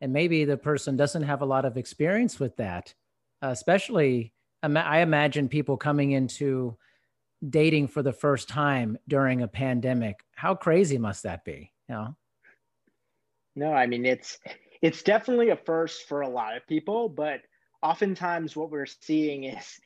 and 0.00 0.12
maybe 0.12 0.44
the 0.44 0.56
person 0.56 0.96
doesn't 0.96 1.22
have 1.22 1.42
a 1.42 1.46
lot 1.46 1.64
of 1.64 1.76
experience 1.76 2.38
with 2.38 2.56
that 2.56 2.94
especially 3.42 4.32
i 4.62 5.00
imagine 5.00 5.48
people 5.48 5.76
coming 5.76 6.12
into 6.12 6.76
dating 7.48 7.88
for 7.88 8.02
the 8.02 8.12
first 8.12 8.48
time 8.48 8.98
during 9.08 9.42
a 9.42 9.48
pandemic. 9.48 10.24
How 10.34 10.54
crazy 10.54 10.98
must 10.98 11.22
that 11.24 11.44
be? 11.44 11.72
You 11.88 11.94
know? 11.94 12.16
No, 13.56 13.72
I 13.72 13.86
mean 13.86 14.04
it's 14.04 14.38
it's 14.82 15.02
definitely 15.02 15.48
a 15.48 15.56
first 15.56 16.06
for 16.08 16.20
a 16.20 16.28
lot 16.28 16.56
of 16.56 16.66
people, 16.66 17.08
but 17.08 17.40
oftentimes 17.82 18.54
what 18.54 18.70
we're 18.70 18.86
seeing 18.86 19.44
is 19.44 19.78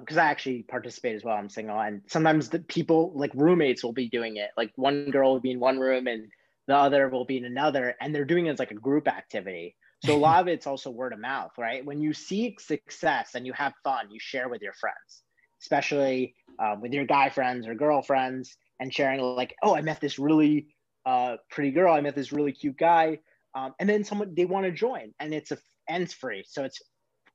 because 0.00 0.16
um, 0.16 0.22
I 0.22 0.26
actually 0.26 0.62
participate 0.62 1.14
as 1.14 1.24
well. 1.24 1.36
I'm 1.36 1.48
single, 1.48 1.78
and 1.78 2.02
sometimes 2.08 2.48
the 2.50 2.58
people 2.58 3.12
like 3.14 3.30
roommates 3.34 3.84
will 3.84 3.92
be 3.92 4.08
doing 4.08 4.36
it. 4.36 4.50
Like 4.56 4.72
one 4.76 5.10
girl 5.10 5.32
will 5.32 5.40
be 5.40 5.52
in 5.52 5.60
one 5.60 5.78
room 5.78 6.06
and 6.06 6.30
the 6.66 6.76
other 6.76 7.08
will 7.08 7.24
be 7.24 7.36
in 7.36 7.44
another, 7.44 7.94
and 8.00 8.14
they're 8.14 8.24
doing 8.24 8.46
it 8.46 8.50
as 8.50 8.58
like 8.58 8.70
a 8.70 8.74
group 8.74 9.06
activity. 9.06 9.76
So 10.04 10.14
a 10.14 10.18
lot 10.18 10.42
of 10.42 10.48
it's 10.48 10.66
also 10.66 10.90
word 10.90 11.14
of 11.14 11.18
mouth, 11.18 11.52
right? 11.56 11.84
When 11.84 12.02
you 12.02 12.12
seek 12.12 12.60
success 12.60 13.34
and 13.34 13.46
you 13.46 13.54
have 13.54 13.72
fun, 13.84 14.10
you 14.10 14.18
share 14.20 14.50
with 14.50 14.60
your 14.60 14.74
friends 14.74 15.22
especially 15.64 16.34
um, 16.58 16.80
with 16.80 16.92
your 16.92 17.06
guy 17.06 17.30
friends 17.30 17.66
or 17.66 17.74
girlfriends, 17.74 18.56
and 18.80 18.92
sharing 18.92 19.20
like, 19.20 19.54
oh, 19.62 19.74
I 19.74 19.80
met 19.80 20.00
this 20.00 20.18
really 20.18 20.73
uh, 21.06 21.36
pretty 21.50 21.70
girl, 21.70 21.92
I 21.92 22.00
met 22.00 22.14
this 22.14 22.32
really 22.32 22.52
cute 22.52 22.76
guy, 22.76 23.18
um, 23.54 23.74
and 23.78 23.88
then 23.88 24.04
someone 24.04 24.34
they 24.34 24.44
want 24.44 24.66
to 24.66 24.72
join, 24.72 25.12
and 25.20 25.34
it's 25.34 25.52
a 25.52 25.58
ends 25.88 26.12
free, 26.14 26.44
so 26.46 26.64
it's 26.64 26.80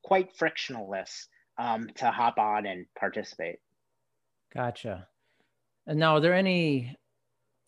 quite 0.04 0.36
frictionless 0.36 1.28
um, 1.58 1.90
to 1.96 2.10
hop 2.10 2.38
on 2.38 2.66
and 2.66 2.86
participate. 2.98 3.58
Gotcha. 4.54 5.08
And 5.86 6.00
now, 6.00 6.16
are 6.16 6.20
there 6.20 6.34
any 6.34 6.96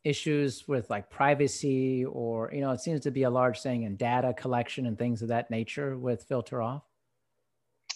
issues 0.04 0.68
with 0.68 0.90
like 0.90 1.12
privacy 1.12 2.04
or 2.06 2.50
you 2.52 2.62
know 2.62 2.72
it 2.72 2.82
seems 2.82 3.02
to 3.02 3.12
be 3.12 3.22
a 3.22 3.30
large 3.30 3.62
thing 3.62 3.84
in 3.84 3.96
data 3.96 4.34
collection 4.34 4.88
and 4.88 4.98
things 4.98 5.22
of 5.22 5.28
that 5.28 5.52
nature 5.52 5.96
with 5.96 6.24
filter 6.24 6.60
off 6.60 6.82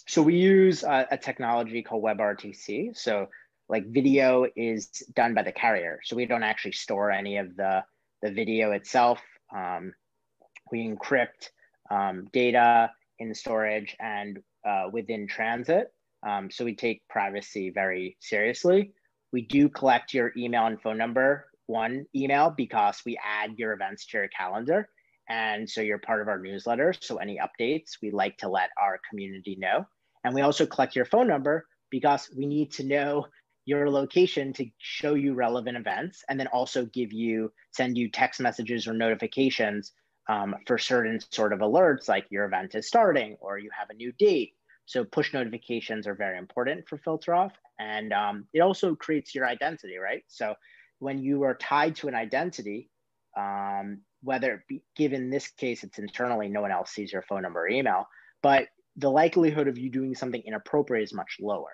so 0.06 0.22
we 0.22 0.36
use 0.36 0.84
a, 0.84 1.06
a 1.10 1.18
technology 1.18 1.82
called 1.82 2.04
WebRTC. 2.04 2.96
So 2.96 3.28
like 3.68 3.86
video 3.88 4.46
is 4.54 4.86
done 5.14 5.34
by 5.34 5.42
the 5.42 5.52
carrier. 5.52 6.00
So 6.04 6.14
we 6.14 6.26
don't 6.26 6.44
actually 6.44 6.72
store 6.72 7.10
any 7.10 7.38
of 7.38 7.56
the, 7.56 7.84
the 8.22 8.30
video 8.30 8.72
itself. 8.72 9.20
Um, 9.54 9.94
we 10.70 10.86
encrypt 10.86 11.50
um, 11.90 12.26
data 12.32 12.90
in 13.18 13.34
storage 13.34 13.96
and 14.00 14.38
uh, 14.66 14.88
within 14.92 15.26
transit. 15.26 15.92
Um, 16.26 16.50
so 16.50 16.64
we 16.64 16.74
take 16.74 17.06
privacy 17.08 17.70
very 17.70 18.16
seriously. 18.20 18.92
We 19.32 19.42
do 19.42 19.68
collect 19.68 20.14
your 20.14 20.32
email 20.36 20.66
and 20.66 20.80
phone 20.80 20.98
number, 20.98 21.46
one 21.66 22.06
email, 22.14 22.52
because 22.56 23.02
we 23.04 23.18
add 23.24 23.58
your 23.58 23.72
events 23.72 24.06
to 24.06 24.18
your 24.18 24.28
calendar. 24.28 24.88
And 25.28 25.68
so 25.68 25.80
you're 25.80 25.98
part 25.98 26.20
of 26.20 26.28
our 26.28 26.38
newsletter. 26.38 26.94
So 27.00 27.16
any 27.16 27.38
updates, 27.38 27.98
we 28.00 28.10
like 28.10 28.38
to 28.38 28.48
let 28.48 28.70
our 28.80 29.00
community 29.08 29.56
know. 29.58 29.86
And 30.24 30.34
we 30.34 30.42
also 30.42 30.66
collect 30.66 30.96
your 30.96 31.04
phone 31.04 31.28
number 31.28 31.66
because 31.90 32.30
we 32.36 32.46
need 32.46 32.72
to 32.72 32.84
know 32.84 33.26
your 33.66 33.90
location 33.90 34.52
to 34.54 34.66
show 34.78 35.14
you 35.14 35.34
relevant 35.34 35.76
events 35.76 36.24
and 36.28 36.38
then 36.38 36.46
also 36.46 36.86
give 36.86 37.12
you, 37.12 37.52
send 37.72 37.98
you 37.98 38.08
text 38.08 38.40
messages 38.40 38.86
or 38.86 38.94
notifications 38.94 39.92
um, 40.28 40.54
for 40.66 40.78
certain 40.78 41.20
sort 41.32 41.52
of 41.52 41.58
alerts 41.58 42.08
like 42.08 42.26
your 42.30 42.46
event 42.46 42.74
is 42.76 42.86
starting 42.86 43.36
or 43.40 43.58
you 43.58 43.68
have 43.76 43.90
a 43.90 43.94
new 43.94 44.12
date. 44.12 44.52
So 44.86 45.04
push 45.04 45.34
notifications 45.34 46.06
are 46.06 46.14
very 46.14 46.38
important 46.38 46.88
for 46.88 46.96
filter 46.96 47.34
off. 47.34 47.52
And 47.78 48.12
um, 48.12 48.46
it 48.54 48.60
also 48.60 48.94
creates 48.94 49.34
your 49.34 49.46
identity, 49.46 49.98
right? 49.98 50.22
So 50.28 50.54
when 51.00 51.18
you 51.18 51.42
are 51.42 51.56
tied 51.56 51.96
to 51.96 52.08
an 52.08 52.14
identity, 52.14 52.88
um, 53.36 54.02
whether 54.22 54.54
it 54.54 54.60
be 54.68 54.82
given 54.94 55.28
this 55.28 55.48
case, 55.48 55.82
it's 55.82 55.98
internally, 55.98 56.48
no 56.48 56.60
one 56.60 56.70
else 56.70 56.92
sees 56.92 57.12
your 57.12 57.22
phone 57.22 57.42
number 57.42 57.62
or 57.62 57.68
email, 57.68 58.06
but 58.42 58.68
the 58.96 59.10
likelihood 59.10 59.66
of 59.66 59.76
you 59.76 59.90
doing 59.90 60.14
something 60.14 60.42
inappropriate 60.46 61.04
is 61.04 61.12
much 61.12 61.36
lower 61.40 61.72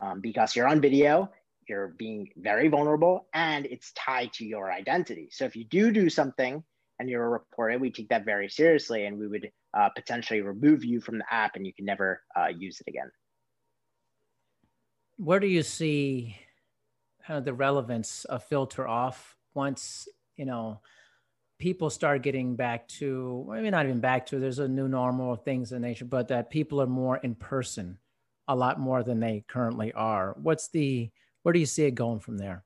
um, 0.00 0.20
because 0.20 0.56
you're 0.56 0.68
on 0.68 0.80
video, 0.80 1.30
you're 1.68 1.88
being 1.98 2.28
very 2.36 2.68
vulnerable, 2.68 3.26
and 3.34 3.66
it's 3.66 3.92
tied 3.92 4.32
to 4.34 4.44
your 4.44 4.72
identity. 4.72 5.28
So 5.30 5.44
if 5.44 5.54
you 5.56 5.64
do 5.64 5.92
do 5.92 6.10
something 6.10 6.62
and 6.98 7.08
you're 7.08 7.30
reported, 7.30 7.80
we 7.80 7.90
take 7.90 8.08
that 8.08 8.24
very 8.24 8.48
seriously, 8.48 9.06
and 9.06 9.18
we 9.18 9.28
would 9.28 9.50
uh, 9.76 9.88
potentially 9.90 10.40
remove 10.40 10.84
you 10.84 11.00
from 11.00 11.18
the 11.18 11.24
app, 11.30 11.56
and 11.56 11.66
you 11.66 11.72
can 11.72 11.84
never 11.84 12.22
uh, 12.36 12.48
use 12.48 12.80
it 12.80 12.88
again. 12.88 13.10
Where 15.16 15.40
do 15.40 15.46
you 15.46 15.62
see 15.62 16.36
kind 17.26 17.38
of 17.38 17.44
the 17.44 17.54
relevance 17.54 18.24
of 18.24 18.42
filter 18.44 18.86
off 18.86 19.36
once 19.54 20.08
you 20.36 20.46
know? 20.46 20.80
people 21.60 21.90
start 21.90 22.22
getting 22.22 22.56
back 22.56 22.88
to 22.88 23.46
maybe 23.48 23.70
not 23.70 23.84
even 23.84 24.00
back 24.00 24.26
to 24.26 24.40
there's 24.40 24.58
a 24.58 24.66
new 24.66 24.88
normal 24.88 25.34
of 25.34 25.44
things 25.44 25.70
in 25.70 25.82
nature 25.82 26.06
but 26.06 26.28
that 26.28 26.50
people 26.50 26.80
are 26.80 26.86
more 26.86 27.18
in 27.18 27.34
person 27.34 27.98
a 28.50 28.54
lot 28.54 28.80
more 28.80 29.04
than 29.04 29.20
they 29.20 29.44
currently 29.48 29.92
are 29.92 30.34
what's 30.42 30.68
the 30.68 31.08
where 31.42 31.52
do 31.52 31.60
you 31.60 31.66
see 31.66 31.84
it 31.84 31.94
going 31.94 32.18
from 32.18 32.36
there 32.36 32.64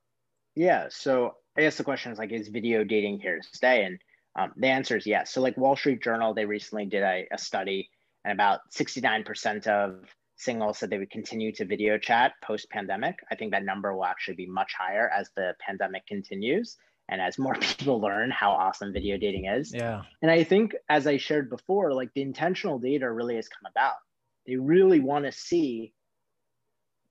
yeah 0.55 0.87
so 0.89 1.35
i 1.57 1.61
guess 1.61 1.77
the 1.77 1.85
question 1.85 2.11
is 2.11 2.19
like 2.19 2.33
is 2.33 2.49
video 2.49 2.83
dating 2.83 3.21
here 3.21 3.39
to 3.39 3.49
stay 3.57 3.85
and 3.85 3.99
um, 4.37 4.51
the 4.57 4.67
answer 4.67 4.97
is 4.97 5.07
yes 5.07 5.31
so 5.31 5.43
like 5.43 5.57
wall 5.59 5.77
street 5.77 6.03
journal 6.03 6.33
they 6.33 6.47
recently 6.47 6.87
did 6.87 7.03
a, 7.03 7.27
a 7.33 7.39
study 7.39 7.89
and 8.25 8.33
about 8.33 8.61
69% 8.75 9.67
of 9.67 10.07
singles 10.37 10.79
said 10.79 10.89
they 10.89 10.99
would 10.99 11.11
continue 11.11 11.53
to 11.53 11.67
video 11.67 11.99
chat 11.99 12.33
post 12.43 12.69
pandemic 12.71 13.17
i 13.31 13.35
think 13.35 13.53
that 13.53 13.63
number 13.63 13.95
will 13.95 14.07
actually 14.07 14.35
be 14.35 14.47
much 14.47 14.73
higher 14.77 15.11
as 15.11 15.29
the 15.37 15.55
pandemic 15.61 16.07
continues 16.07 16.79
and 17.11 17.21
as 17.21 17.39
more 17.39 17.55
people 17.61 18.01
learn 18.01 18.31
how 18.31 18.51
awesome 18.51 18.93
video 18.93 19.17
dating 19.19 19.47
is. 19.47 19.73
Yeah. 19.75 20.03
And 20.23 20.31
I 20.31 20.45
think 20.45 20.75
as 20.89 21.07
I 21.07 21.17
shared 21.19 21.51
before, 21.51 21.93
like 21.93 22.13
the 22.15 22.23
intentional 22.23 22.79
data 22.79 23.11
really 23.11 23.37
has 23.37 23.49
come 23.49 23.71
about. 23.71 23.97
They 24.47 24.57
really 24.57 25.01
want 25.01 25.25
to 25.25 25.33
see 25.33 25.93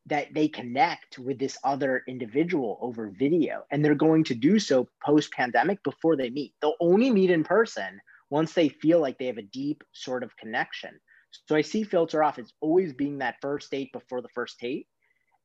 that 0.07 0.33
they 0.33 0.47
connect 0.47 1.17
with 1.17 1.39
this 1.39 1.57
other 1.63 2.03
individual 2.07 2.77
over 2.81 3.09
video 3.17 3.63
and 3.71 3.83
they're 3.83 3.95
going 3.95 4.23
to 4.25 4.35
do 4.35 4.59
so 4.59 4.87
post 5.03 5.31
pandemic 5.31 5.81
before 5.83 6.17
they 6.17 6.29
meet. 6.29 6.53
They'll 6.61 6.75
only 6.81 7.09
meet 7.09 7.29
in 7.29 7.43
person 7.43 8.01
once 8.29 8.53
they 8.53 8.67
feel 8.67 8.99
like 8.99 9.17
they 9.17 9.27
have 9.27 9.37
a 9.37 9.43
deep 9.43 9.83
sort 9.93 10.23
of 10.23 10.35
connection. 10.35 10.99
So 11.47 11.55
I 11.55 11.61
see 11.61 11.83
filter 11.83 12.23
off 12.23 12.37
as 12.37 12.51
always 12.61 12.93
being 12.93 13.19
that 13.19 13.35
first 13.41 13.71
date 13.71 13.91
before 13.93 14.21
the 14.21 14.29
first 14.29 14.59
date 14.59 14.87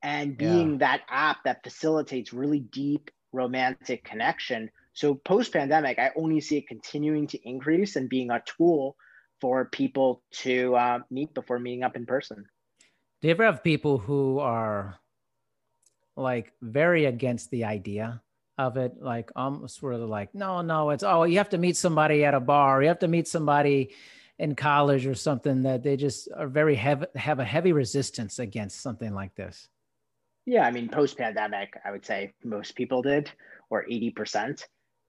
and 0.02 0.36
being 0.36 0.72
yeah. 0.72 0.78
that 0.78 1.02
app 1.08 1.38
that 1.44 1.62
facilitates 1.62 2.32
really 2.32 2.60
deep 2.60 3.10
romantic 3.32 4.04
connection. 4.04 4.70
So 4.92 5.14
post 5.14 5.52
pandemic, 5.52 5.98
I 5.98 6.10
only 6.16 6.40
see 6.40 6.58
it 6.58 6.68
continuing 6.68 7.26
to 7.28 7.48
increase 7.48 7.96
and 7.96 8.08
being 8.08 8.30
a 8.30 8.42
tool 8.44 8.96
for 9.40 9.66
people 9.66 10.22
to 10.32 10.74
uh, 10.74 10.98
meet 11.10 11.32
before 11.34 11.58
meeting 11.58 11.82
up 11.82 11.96
in 11.96 12.06
person. 12.06 12.44
Do 13.20 13.28
you 13.28 13.32
ever 13.32 13.44
have 13.44 13.64
people 13.64 13.98
who 13.98 14.38
are 14.38 14.98
like 16.16 16.52
very 16.60 17.04
against 17.06 17.50
the 17.50 17.64
idea 17.64 18.22
of 18.58 18.76
it, 18.76 18.94
like 19.00 19.30
almost 19.36 19.78
sort 19.78 19.94
of 19.94 20.08
like, 20.08 20.34
no, 20.34 20.60
no, 20.62 20.90
it's 20.90 21.04
oh, 21.04 21.24
you 21.24 21.38
have 21.38 21.50
to 21.50 21.58
meet 21.58 21.76
somebody 21.76 22.24
at 22.24 22.34
a 22.34 22.40
bar, 22.40 22.82
you 22.82 22.88
have 22.88 22.98
to 22.98 23.08
meet 23.08 23.28
somebody 23.28 23.94
in 24.38 24.54
college 24.54 25.06
or 25.06 25.14
something 25.14 25.62
that 25.62 25.82
they 25.82 25.96
just 25.96 26.28
are 26.36 26.48
very 26.48 26.74
heavy, 26.74 27.06
have 27.14 27.38
a 27.38 27.44
heavy 27.44 27.72
resistance 27.72 28.38
against 28.38 28.80
something 28.80 29.14
like 29.14 29.34
this. 29.34 29.68
Yeah, 30.46 30.62
I 30.66 30.70
mean, 30.70 30.88
post 30.88 31.18
pandemic, 31.18 31.78
I 31.84 31.90
would 31.90 32.06
say 32.06 32.32
most 32.42 32.74
people 32.74 33.02
did, 33.02 33.30
or 33.68 33.84
80%. 33.84 34.64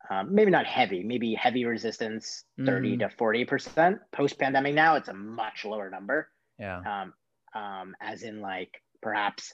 Um, 0.10 0.34
maybe 0.34 0.50
not 0.50 0.66
heavy, 0.66 1.04
maybe 1.04 1.36
heavy 1.36 1.66
resistance, 1.66 2.44
30 2.66 2.98
mm. 2.98 3.00
to 3.00 3.16
40%. 3.16 4.00
Post 4.12 4.40
pandemic 4.40 4.74
now, 4.74 4.96
it's 4.96 5.10
a 5.10 5.14
much 5.14 5.66
lower 5.66 5.90
number. 5.90 6.30
Yeah. 6.58 6.80
Um, 6.80 7.14
um, 7.62 7.96
as 8.02 8.24
in, 8.24 8.42
like, 8.42 8.82
perhaps 9.02 9.54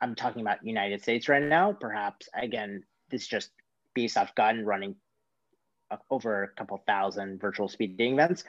I'm 0.00 0.16
talking 0.16 0.42
about 0.42 0.64
United 0.64 1.02
States 1.02 1.28
right 1.28 1.42
now. 1.42 1.72
Perhaps, 1.72 2.28
again, 2.34 2.82
this 3.10 3.26
just 3.26 3.50
based 3.94 4.16
off 4.16 4.34
gun 4.34 4.64
running 4.64 4.96
over 6.10 6.42
a 6.42 6.48
couple 6.48 6.82
thousand 6.86 7.40
virtual 7.40 7.68
speeding 7.68 8.14
events 8.14 8.44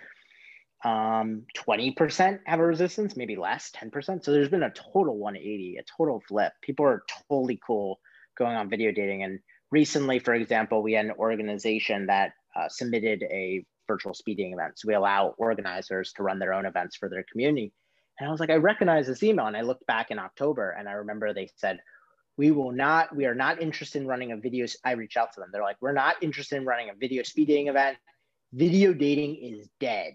um, 0.83 1.43
20% 1.57 2.39
have 2.45 2.60
a 2.60 2.65
resistance, 2.65 3.15
maybe 3.15 3.36
less, 3.36 3.72
10%. 3.72 4.24
So 4.24 4.31
there's 4.31 4.50
been 4.50 4.63
a 4.63 4.72
total 4.72 5.17
180, 5.17 5.77
a 5.77 5.83
total 5.98 6.22
flip. 6.27 6.53
People 6.62 6.86
are 6.86 7.03
totally 7.29 7.60
cool 7.65 8.00
going 8.38 8.55
on 8.55 8.69
video 8.69 8.91
dating. 8.91 9.24
And 9.24 9.39
recently, 9.74 10.20
for 10.20 10.36
example, 10.36 10.84
we 10.84 10.94
had 10.94 11.06
an 11.06 11.13
organization 11.18 12.06
that 12.06 12.34
uh, 12.56 12.70
submitted 12.70 13.24
a 13.24 13.65
virtual 13.88 14.13
speeding 14.13 14.53
event. 14.53 14.74
So 14.77 14.88
we 14.88 14.94
allow 14.94 15.34
organizers 15.38 16.13
to 16.13 16.24
run 16.24 16.38
their 16.38 16.53
own 16.53 16.65
events 16.65 16.96
for 16.96 17.10
their 17.10 17.25
community. 17.30 17.74
And 18.20 18.30
I 18.30 18.32
was 18.32 18.39
like, 18.39 18.51
I 18.51 18.56
recognize 18.56 19.08
this 19.08 19.24
email. 19.24 19.48
And 19.48 19.58
I 19.58 19.62
looked 19.62 19.86
back 19.88 20.12
in 20.12 20.20
October 20.20 20.70
and 20.70 20.88
I 20.88 20.94
remember 20.94 21.34
they 21.34 21.50
said, 21.58 21.80
we 22.38 22.51
will 22.51 22.72
not, 22.72 23.15
we 23.15 23.25
are 23.25 23.36
not 23.36 23.62
interested 23.62 24.01
in 24.01 24.08
running 24.08 24.32
a 24.32 24.38
video. 24.38 24.68
I 24.86 24.92
reached 24.92 25.18
out 25.18 25.34
to 25.34 25.39
them. 25.39 25.50
They're 25.51 25.63
like, 25.63 25.77
we're 25.82 25.92
not 25.92 26.22
interested 26.22 26.58
in 26.58 26.65
running 26.65 26.89
a 26.89 26.94
video 26.94 27.24
speeding 27.24 27.68
event. 27.68 27.98
Video 28.53 28.94
dating 28.94 29.38
is 29.38 29.68
dead. 29.80 30.13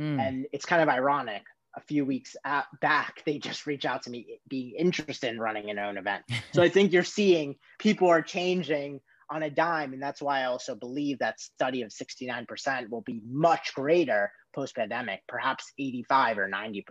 Mm. 0.00 0.20
And 0.20 0.46
it's 0.52 0.64
kind 0.64 0.82
of 0.82 0.88
ironic. 0.88 1.42
A 1.76 1.80
few 1.80 2.04
weeks 2.04 2.34
back, 2.80 3.22
they 3.26 3.38
just 3.38 3.66
reach 3.66 3.84
out 3.84 4.02
to 4.04 4.10
me 4.10 4.40
being 4.48 4.74
interested 4.76 5.30
in 5.30 5.38
running 5.38 5.70
an 5.70 5.78
own 5.78 5.98
event. 5.98 6.24
So 6.52 6.62
I 6.62 6.70
think 6.70 6.92
you're 6.92 7.04
seeing 7.04 7.56
people 7.78 8.08
are 8.08 8.22
changing 8.22 9.00
on 9.30 9.42
a 9.42 9.50
dime. 9.50 9.92
And 9.92 10.02
that's 10.02 10.22
why 10.22 10.40
I 10.40 10.44
also 10.44 10.74
believe 10.74 11.18
that 11.18 11.40
study 11.40 11.82
of 11.82 11.90
69% 11.90 12.90
will 12.90 13.02
be 13.02 13.20
much 13.28 13.74
greater 13.74 14.30
post 14.54 14.74
pandemic, 14.74 15.20
perhaps 15.28 15.72
85 15.78 16.38
or 16.38 16.48
90%. 16.48 16.84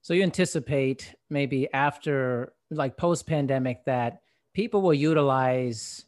So 0.00 0.14
you 0.14 0.24
anticipate 0.24 1.14
maybe 1.30 1.72
after 1.72 2.54
like 2.70 2.96
post 2.96 3.26
pandemic 3.26 3.84
that 3.86 4.22
people 4.52 4.82
will 4.82 4.94
utilize 4.94 6.04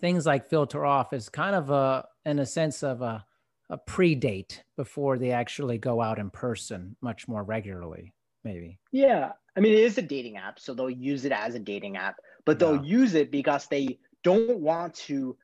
things 0.00 0.26
like 0.26 0.50
filter 0.50 0.84
off 0.84 1.12
as 1.12 1.28
kind 1.28 1.54
of 1.54 1.70
a 1.70 2.04
in 2.26 2.38
a 2.38 2.46
sense 2.46 2.82
of 2.82 3.00
a 3.00 3.24
a 3.70 3.76
pre-date 3.78 4.62
before 4.76 5.18
they 5.18 5.30
actually 5.30 5.78
go 5.78 6.00
out 6.00 6.18
in 6.18 6.30
person 6.30 6.96
much 7.00 7.26
more 7.28 7.42
regularly 7.42 8.12
maybe. 8.44 8.78
Yeah. 8.90 9.32
I 9.56 9.60
mean 9.60 9.72
it 9.72 9.80
is 9.80 9.98
a 9.98 10.02
dating 10.02 10.36
app 10.36 10.58
so 10.58 10.74
they'll 10.74 10.90
use 10.90 11.24
it 11.24 11.32
as 11.32 11.54
a 11.54 11.58
dating 11.58 11.96
app 11.96 12.16
but 12.44 12.58
they'll 12.58 12.76
yeah. 12.76 12.98
use 12.98 13.14
it 13.14 13.30
because 13.30 13.66
they 13.66 13.98
don't 14.22 14.58
want 14.58 14.94
to 14.94 15.36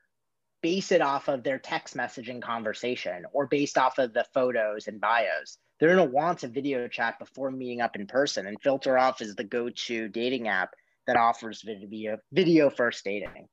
base 0.61 0.91
it 0.91 1.01
off 1.01 1.29
of 1.29 1.43
their 1.43 1.59
text 1.59 1.95
messaging 1.95 2.41
conversation 2.41 3.25
or 3.31 3.47
based 3.47 3.77
off 3.77 3.97
of 3.97 4.13
the 4.13 4.25
photos 4.33 4.87
and 4.87 4.99
bios. 4.99 5.57
They're 5.79 5.95
going 5.95 6.09
to 6.09 6.13
want 6.13 6.43
a 6.43 6.49
video 6.49 6.87
chat 6.89 7.17
before 7.19 7.51
meeting 7.51 7.79
up 7.79 7.95
in 7.95 8.07
person 8.07 8.45
and 8.45 8.61
filter 8.61 8.97
off 8.97 9.21
is 9.21 9.35
the 9.35 9.45
go-to 9.45 10.09
dating 10.09 10.49
app 10.49 10.71
that 11.07 11.15
offers 11.15 11.61
video 11.61 12.17
video 12.31 12.69
first 12.69 13.03
dating. 13.03 13.47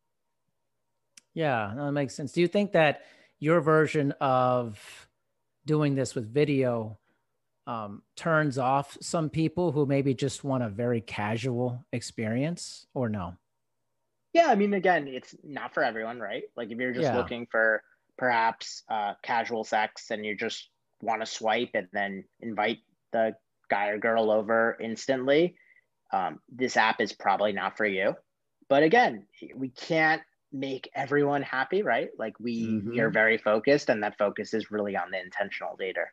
Yeah 1.35 1.73
that 1.77 1.93
makes 1.93 2.15
sense. 2.15 2.33
Do 2.33 2.41
you 2.41 2.49
think 2.49 2.73
that 2.73 3.03
your 3.39 3.61
version 3.61 4.13
of 4.21 5.09
doing 5.65 5.95
this 5.95 6.15
with 6.15 6.33
video 6.33 6.99
um, 7.67 8.03
turns 8.15 8.59
off 8.59 8.97
some 9.01 9.29
people 9.29 9.73
who 9.73 9.87
maybe 9.87 10.15
just 10.15 10.45
want 10.45 10.63
a 10.63 10.69
very 10.69 11.01
casual 11.01 11.85
experience 11.93 12.87
or 12.95 13.09
no? 13.09 13.37
Yeah, 14.33 14.47
I 14.49 14.55
mean, 14.55 14.75
again, 14.75 15.09
it's 15.09 15.35
not 15.43 15.75
for 15.75 15.83
everyone, 15.83 16.21
right? 16.21 16.45
Like 16.57 16.71
if 16.71 16.79
you're 16.79 16.93
just 16.93 17.05
yeah. 17.05 17.17
looking 17.17 17.47
for 17.51 17.83
perhaps 18.19 18.83
uh, 18.89 19.15
casual 19.23 19.65
sex 19.65 20.11
and 20.11 20.25
you 20.25 20.37
just 20.37 20.69
want 21.03 21.23
to 21.23 21.27
swipe 21.27 21.71
and 21.75 21.89
then 21.93 22.25
invite 22.41 22.79
the 23.13 23.35
guy 23.69 23.89
or 23.89 23.99
girl 23.99 24.31
over 24.31 24.77
instantly, 24.81 25.57
um, 26.13 26.39
this 26.51 26.77
app 26.77 27.01
is 27.01 27.13
probably 27.13 27.53
not 27.53 27.77
for 27.77 27.87
you. 27.87 28.15
But 28.69 28.83
again, 28.83 29.27
we 29.55 29.71
can't 29.71 30.23
make 30.59 30.91
everyone 30.95 31.43
happy, 31.43 31.83
right? 31.83 32.11
Like 32.19 32.39
we 32.41 32.67
mm-hmm. 32.67 32.91
we 32.91 33.01
are 33.01 33.11
very 33.11 33.39
focused, 33.39 33.89
and 33.89 34.03
that 34.03 34.19
focus 34.19 34.55
is 34.55 34.71
really 34.71 34.97
on 34.97 35.11
the 35.11 35.21
intentional 35.21 35.77
dater. 35.81 36.07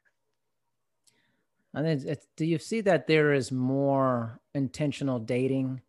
And 1.73 1.87
it's, 1.87 2.03
it's, 2.03 2.27
do 2.37 2.45
you 2.45 2.59
see 2.59 2.81
that 2.81 3.07
there 3.07 3.33
is 3.33 3.51
more 3.51 4.39
intentional 4.53 5.19
dating? 5.19 5.81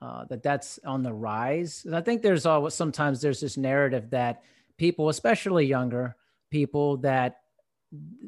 Uh, 0.00 0.24
that 0.26 0.44
that's 0.44 0.78
on 0.86 1.02
the 1.02 1.12
rise. 1.12 1.82
And 1.84 1.96
I 1.96 2.00
think 2.00 2.22
there's 2.22 2.46
always 2.46 2.72
sometimes 2.72 3.20
there's 3.20 3.40
this 3.40 3.56
narrative 3.56 4.10
that 4.10 4.44
people, 4.76 5.08
especially 5.08 5.66
younger 5.66 6.14
people, 6.52 6.98
that 6.98 7.40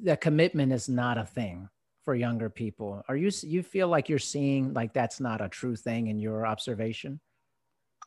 that 0.03 0.20
commitment 0.20 0.73
is 0.73 0.88
not 0.88 1.16
a 1.16 1.25
thing 1.25 1.68
for 2.05 2.16
younger 2.16 2.51
people. 2.51 3.05
Are 3.09 3.16
you 3.16 3.31
you 3.42 3.62
feel 3.62 3.87
like 3.87 4.09
you're 4.09 4.18
seeing 4.18 4.75
like 4.75 4.92
that's 4.92 5.20
not 5.20 5.40
a 5.40 5.49
true 5.49 5.77
thing 5.77 6.09
in 6.09 6.18
your 6.18 6.44
observation? 6.44 7.20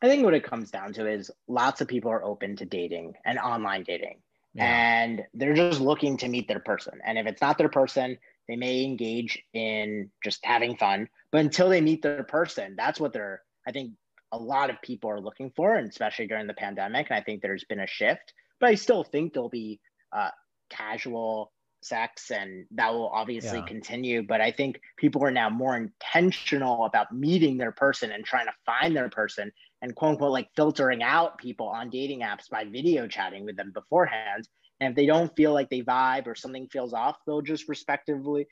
I 0.04 0.08
think 0.08 0.26
what 0.26 0.34
it 0.34 0.44
comes 0.44 0.70
down 0.70 0.92
to 0.94 1.10
is 1.10 1.32
lots 1.48 1.80
of 1.80 1.88
people 1.88 2.12
are 2.12 2.24
open 2.24 2.58
to 2.58 2.66
dating 2.66 3.14
and 3.26 3.40
online 3.40 3.84
dating. 3.84 4.18
Yeah. 4.54 4.66
And 4.66 5.24
they're 5.34 5.54
just 5.54 5.80
looking 5.80 6.18
to 6.18 6.28
meet 6.28 6.50
their 6.50 6.60
person. 6.60 7.00
And 7.04 7.18
if 7.18 7.26
it's 7.26 7.42
not 7.42 7.58
their 7.58 7.70
person, 7.70 8.18
they 8.50 8.58
may 8.58 8.84
engage 8.84 9.42
in 9.54 10.12
just 10.22 10.44
having 10.44 10.76
fun. 10.76 11.08
But 11.32 11.42
until 11.42 11.70
they 11.70 11.80
meet 11.80 12.02
their 12.02 12.24
person, 12.24 12.76
that's 12.78 13.00
what 13.00 13.14
they're, 13.14 13.42
I 13.66 13.72
think 13.72 13.94
a 14.34 14.38
lot 14.38 14.70
of 14.70 14.82
people 14.82 15.10
are 15.10 15.22
looking 15.22 15.52
for, 15.56 15.76
and 15.76 15.90
especially 15.90 16.28
during 16.28 16.48
the 16.48 16.54
pandemic. 16.54 17.08
And 17.10 17.18
I 17.18 17.24
think 17.24 17.42
there's 17.42 17.64
been 17.64 17.80
a 17.80 17.88
shift, 17.88 18.34
but 18.60 18.68
I 18.68 18.76
still 18.76 19.06
think 19.06 19.34
there'll 19.34 19.48
be 19.48 19.80
uh, 20.12 20.32
casual 20.70 21.54
sex 21.86 22.32
and 22.32 22.66
that 22.72 22.94
will 22.94 23.10
obviously 23.10 23.60
yeah. 23.60 23.66
continue 23.66 24.24
but 24.24 24.42
i 24.42 24.52
think 24.52 24.80
people 24.98 25.24
are 25.24 25.32
now 25.32 25.50
more 25.50 25.76
intentional 25.76 26.86
about 26.86 27.14
meeting 27.14 27.58
their 27.58 27.72
person 27.72 28.12
and 28.12 28.26
trying 28.26 28.46
to 28.46 28.54
find 28.66 28.96
their 28.96 29.10
person 29.10 29.52
and 29.84 29.94
quote 29.96 30.12
unquote 30.12 30.32
like 30.32 30.50
filtering 30.56 31.04
out 31.04 31.38
people 31.38 31.68
on 31.68 31.90
dating 31.90 32.22
apps 32.22 32.50
by 32.50 32.64
video 32.64 33.06
chatting 33.06 33.46
with 33.46 33.58
them 33.58 33.72
beforehand. 33.74 34.48
And 34.80 34.92
if 34.92 34.96
they 34.96 35.06
don't 35.06 35.36
feel 35.36 35.54
like 35.54 35.70
they 35.70 35.82
vibe 35.82 36.26
or 36.26 36.36
something 36.36 36.68
feels 36.72 36.94
off 36.94 37.18
they'll 37.28 37.42
just 37.42 37.70
respectively 37.70 38.48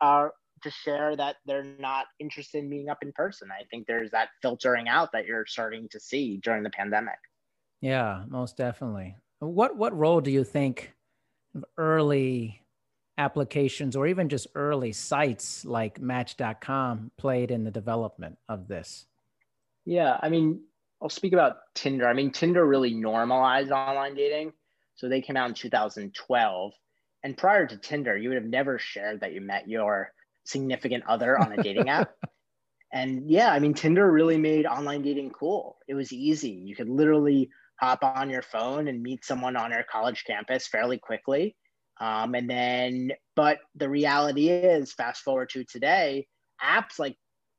uh, 0.00 0.28
just 0.64 0.78
share 0.78 1.14
that 1.16 1.36
they're 1.44 1.76
not 1.78 2.06
interested 2.18 2.58
in 2.58 2.70
meeting 2.70 2.88
up 2.88 2.98
in 3.02 3.12
person. 3.12 3.48
I 3.52 3.64
think 3.70 3.86
there's 3.86 4.10
that 4.12 4.30
filtering 4.40 4.88
out 4.88 5.12
that 5.12 5.26
you're 5.26 5.44
starting 5.44 5.88
to 5.90 6.00
see 6.00 6.38
during 6.42 6.62
the 6.62 6.70
pandemic. 6.70 7.18
Yeah 7.80 8.24
most 8.28 8.56
definitely. 8.56 9.16
What 9.40 9.76
what 9.76 9.96
role 9.96 10.20
do 10.20 10.30
you 10.30 10.44
think 10.44 10.94
early 11.76 12.62
applications 13.18 13.96
or 13.96 14.06
even 14.06 14.28
just 14.28 14.46
early 14.54 14.92
sites 14.92 15.64
like 15.64 16.00
match.com 16.00 17.10
played 17.16 17.50
in 17.50 17.64
the 17.64 17.70
development 17.70 18.38
of 18.48 18.68
this? 18.68 19.06
Yeah, 19.84 20.18
I 20.20 20.28
mean, 20.28 20.62
I'll 21.00 21.08
speak 21.08 21.32
about 21.32 21.56
Tinder. 21.74 22.08
I 22.08 22.12
mean, 22.12 22.30
Tinder 22.30 22.64
really 22.64 22.94
normalized 22.94 23.70
online 23.70 24.14
dating. 24.14 24.52
So 24.96 25.08
they 25.08 25.20
came 25.20 25.36
out 25.36 25.48
in 25.48 25.54
2012. 25.54 26.72
And 27.22 27.36
prior 27.36 27.66
to 27.66 27.76
Tinder, 27.76 28.16
you 28.16 28.28
would 28.28 28.36
have 28.36 28.46
never 28.46 28.78
shared 28.78 29.20
that 29.20 29.32
you 29.32 29.40
met 29.40 29.68
your 29.68 30.12
significant 30.44 31.04
other 31.06 31.38
on 31.38 31.58
a 31.58 31.62
dating 31.62 31.88
app. 31.88 32.10
And 32.92 33.28
yeah, 33.28 33.50
I 33.50 33.58
mean, 33.58 33.74
Tinder 33.74 34.10
really 34.10 34.38
made 34.38 34.64
online 34.64 35.02
dating 35.02 35.30
cool. 35.30 35.76
It 35.88 35.94
was 35.94 36.12
easy. 36.12 36.50
You 36.50 36.74
could 36.74 36.88
literally 36.88 37.50
hop 37.80 38.02
on 38.02 38.30
your 38.30 38.42
phone 38.42 38.88
and 38.88 39.02
meet 39.02 39.24
someone 39.24 39.56
on 39.56 39.72
your 39.72 39.84
college 39.90 40.24
campus 40.24 40.66
fairly 40.66 40.96
quickly. 40.96 41.56
Um, 42.00 42.34
and 42.34 42.48
then, 42.48 43.12
but 43.34 43.58
the 43.74 43.88
reality 43.88 44.48
is, 44.48 44.92
fast 44.92 45.22
forward 45.22 45.50
to 45.50 45.64
today, 45.64 46.26
apps 46.62 46.98
like 46.98 47.16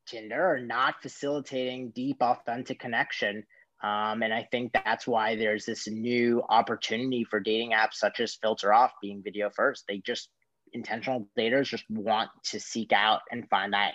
Tinder 0.07 0.53
are 0.53 0.59
not 0.59 1.01
facilitating 1.01 1.91
deep, 1.91 2.17
authentic 2.21 2.79
connection. 2.79 3.43
Um, 3.83 4.23
and 4.23 4.33
I 4.33 4.47
think 4.51 4.73
that's 4.73 5.05
why 5.05 5.35
there's 5.35 5.65
this 5.65 5.87
new 5.87 6.43
opportunity 6.49 7.23
for 7.23 7.39
dating 7.39 7.71
apps 7.71 7.95
such 7.95 8.19
as 8.19 8.35
Filter 8.35 8.73
Off 8.73 8.91
being 9.01 9.21
video 9.23 9.49
first. 9.55 9.83
They 9.87 9.99
just, 9.99 10.29
intentional 10.73 11.27
daters 11.37 11.65
just 11.65 11.85
want 11.89 12.29
to 12.45 12.59
seek 12.59 12.91
out 12.91 13.21
and 13.31 13.49
find 13.49 13.73
that 13.73 13.93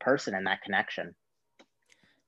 person 0.00 0.34
and 0.34 0.46
that 0.46 0.62
connection. 0.62 1.14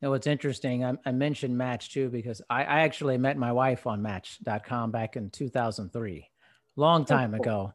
Now, 0.02 0.10
what's 0.10 0.26
interesting, 0.26 0.84
I, 0.84 0.94
I 1.04 1.12
mentioned 1.12 1.56
Match 1.56 1.92
too, 1.92 2.08
because 2.08 2.40
I, 2.48 2.64
I 2.64 2.80
actually 2.80 3.18
met 3.18 3.36
my 3.36 3.52
wife 3.52 3.86
on 3.86 4.00
Match.com 4.00 4.90
back 4.90 5.16
in 5.16 5.30
2003 5.30 6.26
long 6.76 7.04
time 7.04 7.34
ago. 7.34 7.72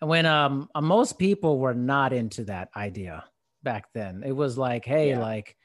When 0.00 0.26
um 0.26 0.68
uh, 0.74 0.80
most 0.80 1.18
people 1.18 1.58
were 1.58 1.74
not 1.74 2.12
into 2.12 2.44
that 2.44 2.70
idea 2.76 3.24
back 3.62 3.92
then. 3.92 4.22
It 4.24 4.32
was 4.32 4.56
like, 4.56 4.84
hey, 4.84 5.10
yeah. 5.10 5.20
like 5.20 5.56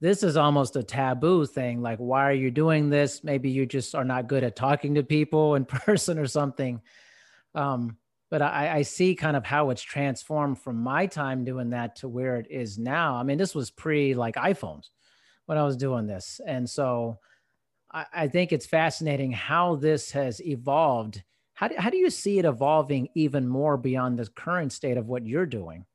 this 0.00 0.22
is 0.22 0.36
almost 0.36 0.76
a 0.76 0.82
taboo 0.82 1.46
thing. 1.46 1.80
Like, 1.80 1.98
why 1.98 2.28
are 2.28 2.34
you 2.34 2.50
doing 2.50 2.90
this? 2.90 3.24
Maybe 3.24 3.50
you 3.50 3.64
just 3.64 3.94
are 3.94 4.04
not 4.04 4.26
good 4.26 4.44
at 4.44 4.56
talking 4.56 4.96
to 4.96 5.02
people 5.02 5.54
in 5.54 5.64
person 5.86 6.18
or 6.18 6.26
something. 6.26 6.82
Um, 7.54 7.96
but 8.30 8.42
I, 8.42 8.78
I 8.78 8.82
see 8.82 9.14
kind 9.14 9.36
of 9.36 9.44
how 9.44 9.70
it's 9.70 9.80
transformed 9.80 10.58
from 10.58 10.76
my 10.76 11.06
time 11.06 11.44
doing 11.44 11.70
that 11.70 11.96
to 11.96 12.08
where 12.08 12.36
it 12.36 12.48
is 12.50 12.76
now. 12.78 13.16
I 13.16 13.22
mean, 13.22 13.38
this 13.38 13.54
was 13.54 13.70
pre 13.70 14.14
like 14.14 14.34
iPhones 14.34 14.88
when 15.46 15.56
I 15.56 15.64
was 15.64 15.76
doing 15.76 16.06
this. 16.06 16.40
And 16.44 16.68
so 16.68 17.20
I, 17.92 18.06
I 18.12 18.28
think 18.28 18.52
it's 18.52 18.66
fascinating 18.66 19.30
how 19.30 19.76
this 19.76 20.10
has 20.10 20.42
evolved. 20.42 21.22
How 21.54 21.68
do, 21.68 21.76
how 21.78 21.90
do 21.90 21.96
you 21.96 22.10
see 22.10 22.38
it 22.38 22.44
evolving 22.44 23.08
even 23.14 23.46
more 23.46 23.76
beyond 23.76 24.18
the 24.18 24.26
current 24.26 24.72
state 24.72 24.96
of 24.96 25.06
what 25.06 25.26
you're 25.26 25.46
doing? 25.46 25.86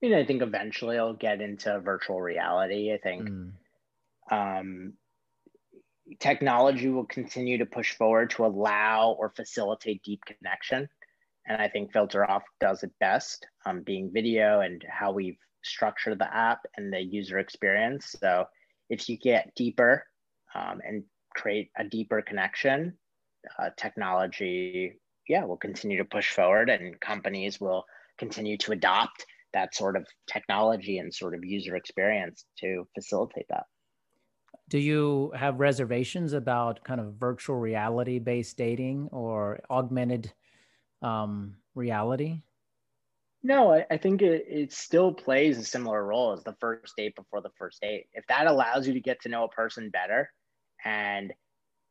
You 0.00 0.10
know, 0.10 0.18
I 0.18 0.26
think 0.26 0.42
eventually 0.42 0.98
I'll 0.98 1.14
get 1.14 1.40
into 1.40 1.80
virtual 1.80 2.20
reality. 2.20 2.92
I 2.92 2.98
think 2.98 3.28
mm. 3.28 3.52
um, 4.30 4.94
technology 6.18 6.88
will 6.88 7.06
continue 7.06 7.58
to 7.58 7.66
push 7.66 7.94
forward 7.94 8.30
to 8.30 8.44
allow 8.44 9.12
or 9.18 9.30
facilitate 9.30 10.02
deep 10.02 10.20
connection. 10.26 10.88
And 11.46 11.60
I 11.60 11.68
think 11.68 11.92
Filter 11.92 12.28
Off 12.28 12.42
does 12.60 12.82
it 12.82 12.92
best, 13.00 13.46
um, 13.64 13.82
being 13.82 14.10
video 14.12 14.60
and 14.60 14.84
how 14.88 15.12
we've 15.12 15.38
structured 15.64 16.18
the 16.18 16.34
app 16.34 16.60
and 16.76 16.92
the 16.92 17.00
user 17.00 17.38
experience. 17.38 18.14
So 18.18 18.46
if 18.90 19.08
you 19.08 19.16
get 19.16 19.54
deeper 19.56 20.04
um, 20.54 20.80
and 20.86 21.04
create 21.34 21.70
a 21.76 21.84
deeper 21.84 22.22
connection, 22.22 22.98
uh, 23.58 23.70
technology, 23.76 24.98
yeah, 25.28 25.44
will 25.44 25.56
continue 25.56 25.98
to 25.98 26.04
push 26.04 26.32
forward 26.32 26.70
and 26.70 27.00
companies 27.00 27.60
will 27.60 27.84
continue 28.18 28.56
to 28.58 28.72
adopt 28.72 29.24
that 29.52 29.74
sort 29.74 29.96
of 29.96 30.06
technology 30.26 30.98
and 30.98 31.12
sort 31.12 31.34
of 31.34 31.44
user 31.44 31.76
experience 31.76 32.44
to 32.58 32.86
facilitate 32.94 33.46
that. 33.48 33.64
Do 34.68 34.78
you 34.78 35.32
have 35.36 35.60
reservations 35.60 36.32
about 36.32 36.82
kind 36.84 37.00
of 37.00 37.14
virtual 37.14 37.56
reality 37.56 38.18
based 38.18 38.56
dating 38.56 39.08
or 39.12 39.60
augmented 39.70 40.32
um, 41.02 41.56
reality? 41.74 42.42
No, 43.42 43.72
I, 43.72 43.84
I 43.90 43.96
think 43.96 44.22
it, 44.22 44.46
it 44.48 44.72
still 44.72 45.12
plays 45.12 45.58
a 45.58 45.64
similar 45.64 46.04
role 46.04 46.32
as 46.32 46.44
the 46.44 46.54
first 46.60 46.94
date 46.96 47.16
before 47.16 47.42
the 47.42 47.50
first 47.58 47.80
date. 47.80 48.06
If 48.12 48.24
that 48.28 48.46
allows 48.46 48.86
you 48.86 48.94
to 48.94 49.00
get 49.00 49.20
to 49.22 49.28
know 49.28 49.44
a 49.44 49.48
person 49.48 49.90
better 49.90 50.30
and 50.84 51.32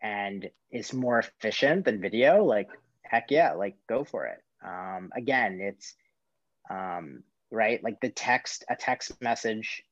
and 0.02 0.50
is 0.72 0.94
more 0.94 1.20
efficient 1.20 1.86
than 1.86 2.02
video, 2.02 2.44
like 2.44 2.70
heck 3.04 3.32
yeah, 3.32 3.54
like 3.54 3.76
go 3.88 4.04
for 4.04 4.26
it. 4.26 4.40
Um, 4.66 5.10
again, 5.16 5.60
it's 5.62 5.96
um, 6.70 7.24
right, 7.52 7.84
like 7.84 8.00
the 8.02 8.10
text, 8.10 8.64
a 8.70 8.76
text 8.76 9.20
message 9.22 9.84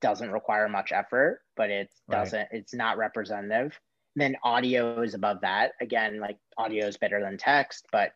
doesn't 0.00 0.30
require 0.30 0.68
much 0.68 0.92
effort, 0.92 1.40
but 1.56 1.70
it 1.70 1.90
doesn't, 2.08 2.38
right. 2.38 2.48
it's 2.52 2.74
not 2.74 2.98
representative. 2.98 3.78
And 4.14 4.22
then 4.22 4.36
audio 4.42 5.02
is 5.02 5.14
above 5.14 5.40
that. 5.42 5.72
Again, 5.80 6.20
like 6.20 6.38
audio 6.56 6.86
is 6.86 6.96
better 6.96 7.20
than 7.20 7.36
text, 7.36 7.86
but 7.90 8.12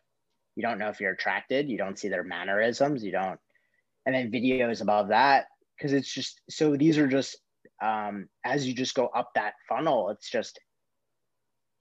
you 0.55 0.63
don't 0.63 0.77
know 0.77 0.89
if 0.89 0.99
you're 0.99 1.13
attracted 1.13 1.69
you 1.69 1.77
don't 1.77 1.97
see 1.97 2.09
their 2.09 2.23
mannerisms 2.23 3.03
you 3.03 3.11
don't 3.11 3.39
and 4.05 4.13
then 4.13 4.31
videos 4.31 4.81
above 4.81 5.09
that 5.09 5.45
because 5.77 5.93
it's 5.93 6.11
just 6.11 6.41
so 6.49 6.75
these 6.75 6.97
are 6.97 7.07
just 7.07 7.37
um, 7.81 8.29
as 8.45 8.67
you 8.67 8.73
just 8.73 8.95
go 8.95 9.07
up 9.07 9.31
that 9.35 9.55
funnel 9.67 10.09
it's 10.09 10.29
just 10.29 10.59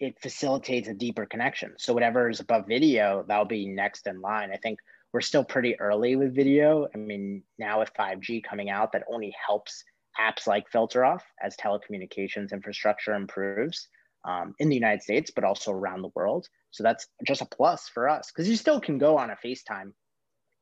it 0.02 0.20
facilitates 0.20 0.88
a 0.88 0.94
deeper 0.94 1.24
connection 1.24 1.72
so 1.78 1.94
whatever 1.94 2.28
is 2.28 2.40
above 2.40 2.66
video 2.66 3.24
that'll 3.26 3.44
be 3.44 3.66
next 3.66 4.06
in 4.06 4.20
line 4.20 4.50
i 4.52 4.56
think 4.56 4.78
we're 5.12 5.20
still 5.20 5.44
pretty 5.44 5.78
early 5.80 6.16
with 6.16 6.34
video 6.34 6.86
i 6.94 6.98
mean 6.98 7.42
now 7.58 7.80
with 7.80 7.90
5g 7.98 8.42
coming 8.42 8.68
out 8.68 8.92
that 8.92 9.04
only 9.10 9.34
helps 9.46 9.84
apps 10.20 10.46
like 10.46 10.68
filter 10.68 11.04
off 11.04 11.24
as 11.42 11.56
telecommunications 11.56 12.52
infrastructure 12.52 13.14
improves 13.14 13.88
um, 14.24 14.54
in 14.58 14.68
the 14.68 14.74
United 14.74 15.02
States, 15.02 15.30
but 15.34 15.44
also 15.44 15.72
around 15.72 16.02
the 16.02 16.10
world. 16.14 16.48
So 16.70 16.82
that's 16.82 17.06
just 17.26 17.42
a 17.42 17.46
plus 17.46 17.88
for 17.88 18.08
us 18.08 18.30
because 18.30 18.48
you 18.48 18.56
still 18.56 18.80
can 18.80 18.98
go 18.98 19.18
on 19.18 19.30
a 19.30 19.36
FaceTime 19.44 19.92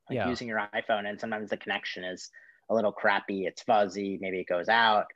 like 0.09 0.16
yeah. 0.16 0.29
using 0.29 0.48
your 0.48 0.66
iPhone, 0.74 1.09
and 1.09 1.20
sometimes 1.20 1.50
the 1.50 1.57
connection 1.57 2.05
is 2.05 2.31
a 2.68 2.74
little 2.74 2.92
crappy, 2.92 3.46
it's 3.46 3.62
fuzzy, 3.62 4.18
maybe 4.20 4.40
it 4.40 4.48
goes 4.48 4.68
out. 4.68 5.07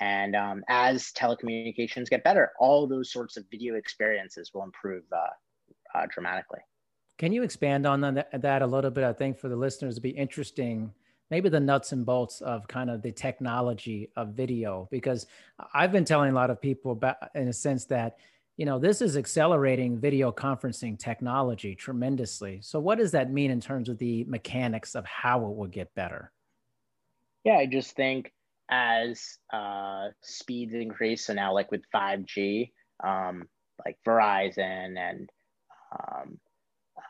And 0.00 0.34
um, 0.34 0.64
as 0.68 1.12
telecommunications 1.12 2.10
get 2.10 2.24
better, 2.24 2.52
all 2.58 2.86
those 2.86 3.12
sorts 3.12 3.36
of 3.36 3.44
video 3.50 3.74
experiences 3.74 4.50
will 4.52 4.64
improve 4.64 5.04
uh, 5.12 5.98
uh, 5.98 6.06
dramatically. 6.10 6.60
Can 7.18 7.32
you 7.32 7.44
expand 7.44 7.86
on 7.86 8.00
that, 8.00 8.42
that 8.42 8.62
a 8.62 8.66
little 8.66 8.90
bit? 8.90 9.04
I 9.04 9.12
think 9.12 9.38
for 9.38 9.48
the 9.48 9.56
listeners, 9.56 9.94
to 9.94 10.00
be 10.00 10.10
interesting 10.10 10.92
maybe 11.30 11.48
the 11.48 11.60
nuts 11.60 11.92
and 11.92 12.04
bolts 12.04 12.40
of 12.40 12.68
kind 12.68 12.90
of 12.90 13.02
the 13.02 13.12
technology 13.12 14.10
of 14.16 14.28
video 14.34 14.88
because 14.90 15.26
i've 15.72 15.92
been 15.92 16.04
telling 16.04 16.30
a 16.30 16.34
lot 16.34 16.50
of 16.50 16.60
people 16.60 16.92
about 16.92 17.16
in 17.34 17.48
a 17.48 17.52
sense 17.52 17.84
that 17.86 18.18
you 18.56 18.66
know 18.66 18.78
this 18.78 19.00
is 19.00 19.16
accelerating 19.16 19.98
video 19.98 20.30
conferencing 20.30 20.98
technology 20.98 21.74
tremendously 21.74 22.60
so 22.62 22.78
what 22.78 22.98
does 22.98 23.10
that 23.12 23.32
mean 23.32 23.50
in 23.50 23.60
terms 23.60 23.88
of 23.88 23.98
the 23.98 24.24
mechanics 24.24 24.94
of 24.94 25.04
how 25.06 25.44
it 25.46 25.56
will 25.56 25.66
get 25.66 25.94
better 25.94 26.30
yeah 27.44 27.56
i 27.56 27.66
just 27.66 27.96
think 27.96 28.32
as 28.70 29.38
uh, 29.52 30.08
speeds 30.22 30.74
increase 30.74 31.26
so 31.26 31.34
now 31.34 31.52
like 31.52 31.70
with 31.70 31.82
5g 31.94 32.70
um, 33.02 33.48
like 33.84 33.98
verizon 34.06 34.98
and 34.98 35.30
um, 35.92 36.38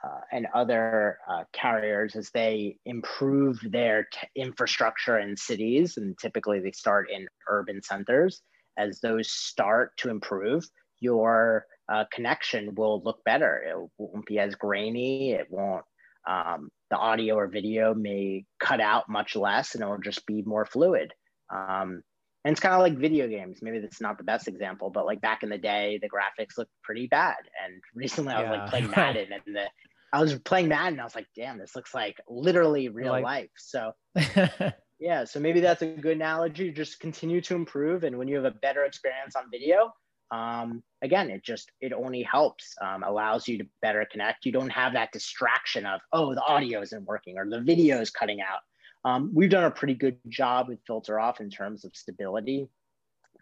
uh, 0.05 0.21
and 0.33 0.47
other 0.55 1.19
uh, 1.31 1.45
carriers 1.53 2.17
as 2.17 2.31
they 2.31 2.77
improve 2.85 3.59
their 3.71 4.07
t- 4.13 4.27
infrastructure 4.37 5.19
in 5.19 5.37
cities, 5.37 5.97
and 5.97 6.19
typically 6.19 6.61
they 6.61 6.73
start 6.73 7.11
in 7.11 7.27
urban 7.49 7.83
centers. 7.83 8.43
As 8.77 9.01
those 9.01 9.31
start 9.31 9.97
to 9.99 10.11
improve, 10.11 10.65
your 11.01 11.67
uh, 11.91 12.05
connection 12.13 12.75
will 12.75 13.03
look 13.03 13.23
better. 13.25 13.63
It 13.67 13.91
won't 13.99 14.27
be 14.27 14.39
as 14.39 14.55
grainy. 14.55 15.33
It 15.33 15.47
won't. 15.51 15.85
Um, 16.29 16.71
the 16.91 16.97
audio 16.97 17.37
or 17.37 17.47
video 17.47 17.95
may 17.95 18.45
cut 18.59 18.81
out 18.81 19.09
much 19.09 19.37
less, 19.37 19.75
and 19.75 19.83
it 19.83 19.87
will 19.87 19.99
just 19.99 20.27
be 20.27 20.43
more 20.43 20.67
fluid. 20.67 21.13
Um, 21.55 22.03
and 22.45 22.53
it's 22.53 22.61
kind 22.61 22.75
of 22.75 22.81
like 22.81 22.99
video 22.99 23.27
games. 23.27 23.61
Maybe 23.63 23.79
that's 23.79 24.03
not 24.03 24.19
the 24.19 24.25
best 24.25 24.49
example, 24.49 24.91
but 24.91 25.07
like 25.07 25.23
back 25.23 25.43
in 25.43 25.49
the 25.49 25.57
day, 25.57 25.99
the 26.03 26.11
graphics 26.11 26.59
looked 26.59 26.73
pretty 26.83 27.07
bad. 27.07 27.37
And 27.65 27.81
recently, 27.95 28.35
I 28.35 28.43
was 28.43 28.51
yeah. 28.51 28.61
like 28.61 28.71
playing 28.71 28.91
Madden, 28.97 29.29
and 29.33 29.57
the 29.57 29.67
I 30.13 30.21
was 30.21 30.39
playing 30.41 30.69
Madden. 30.69 31.01
I 31.01 31.05
was 31.05 31.15
like, 31.15 31.27
damn, 31.35 31.59
this 31.59 31.75
looks 31.75 31.95
like 31.95 32.17
literally 32.29 32.89
real 32.89 33.13
like... 33.13 33.25
life. 33.25 33.51
So 33.57 33.93
yeah, 35.01 35.25
so 35.25 35.41
maybe 35.41 35.61
that's 35.61 35.83
a 35.83 35.87
good 35.87 36.17
analogy. 36.17 36.71
Just 36.71 37.01
continue 37.01 37.41
to 37.43 37.55
improve, 37.55 38.05
and 38.05 38.19
when 38.19 38.29
you 38.29 38.37
have 38.37 38.45
a 38.45 38.57
better 38.59 38.85
experience 38.85 39.37
on 39.37 39.45
video, 39.51 39.91
um, 40.31 40.83
again, 41.03 41.31
it 41.31 41.43
just 41.45 41.71
it 41.81 41.93
only 41.95 42.23
helps, 42.23 42.75
um, 42.83 43.03
allows 43.05 43.49
you 43.49 43.57
to 43.59 43.65
better 43.81 44.07
connect. 44.11 44.45
You 44.45 44.53
don't 44.53 44.71
have 44.71 44.93
that 44.93 45.13
distraction 45.13 45.87
of 45.87 46.01
oh, 46.13 46.35
the 46.35 46.43
audio 46.43 46.83
isn't 46.83 47.05
working 47.07 47.39
or 47.39 47.49
the 47.49 47.61
video 47.61 48.01
is 48.01 48.11
cutting 48.11 48.41
out. 48.41 48.61
Um, 49.05 49.31
we've 49.35 49.51
done 49.51 49.65
a 49.65 49.71
pretty 49.71 49.95
good 49.95 50.19
job 50.29 50.69
with 50.69 50.79
Filter 50.87 51.21
Off 51.21 51.41
in 51.41 51.51
terms 51.51 51.85
of 51.85 51.95
stability. 51.95 52.69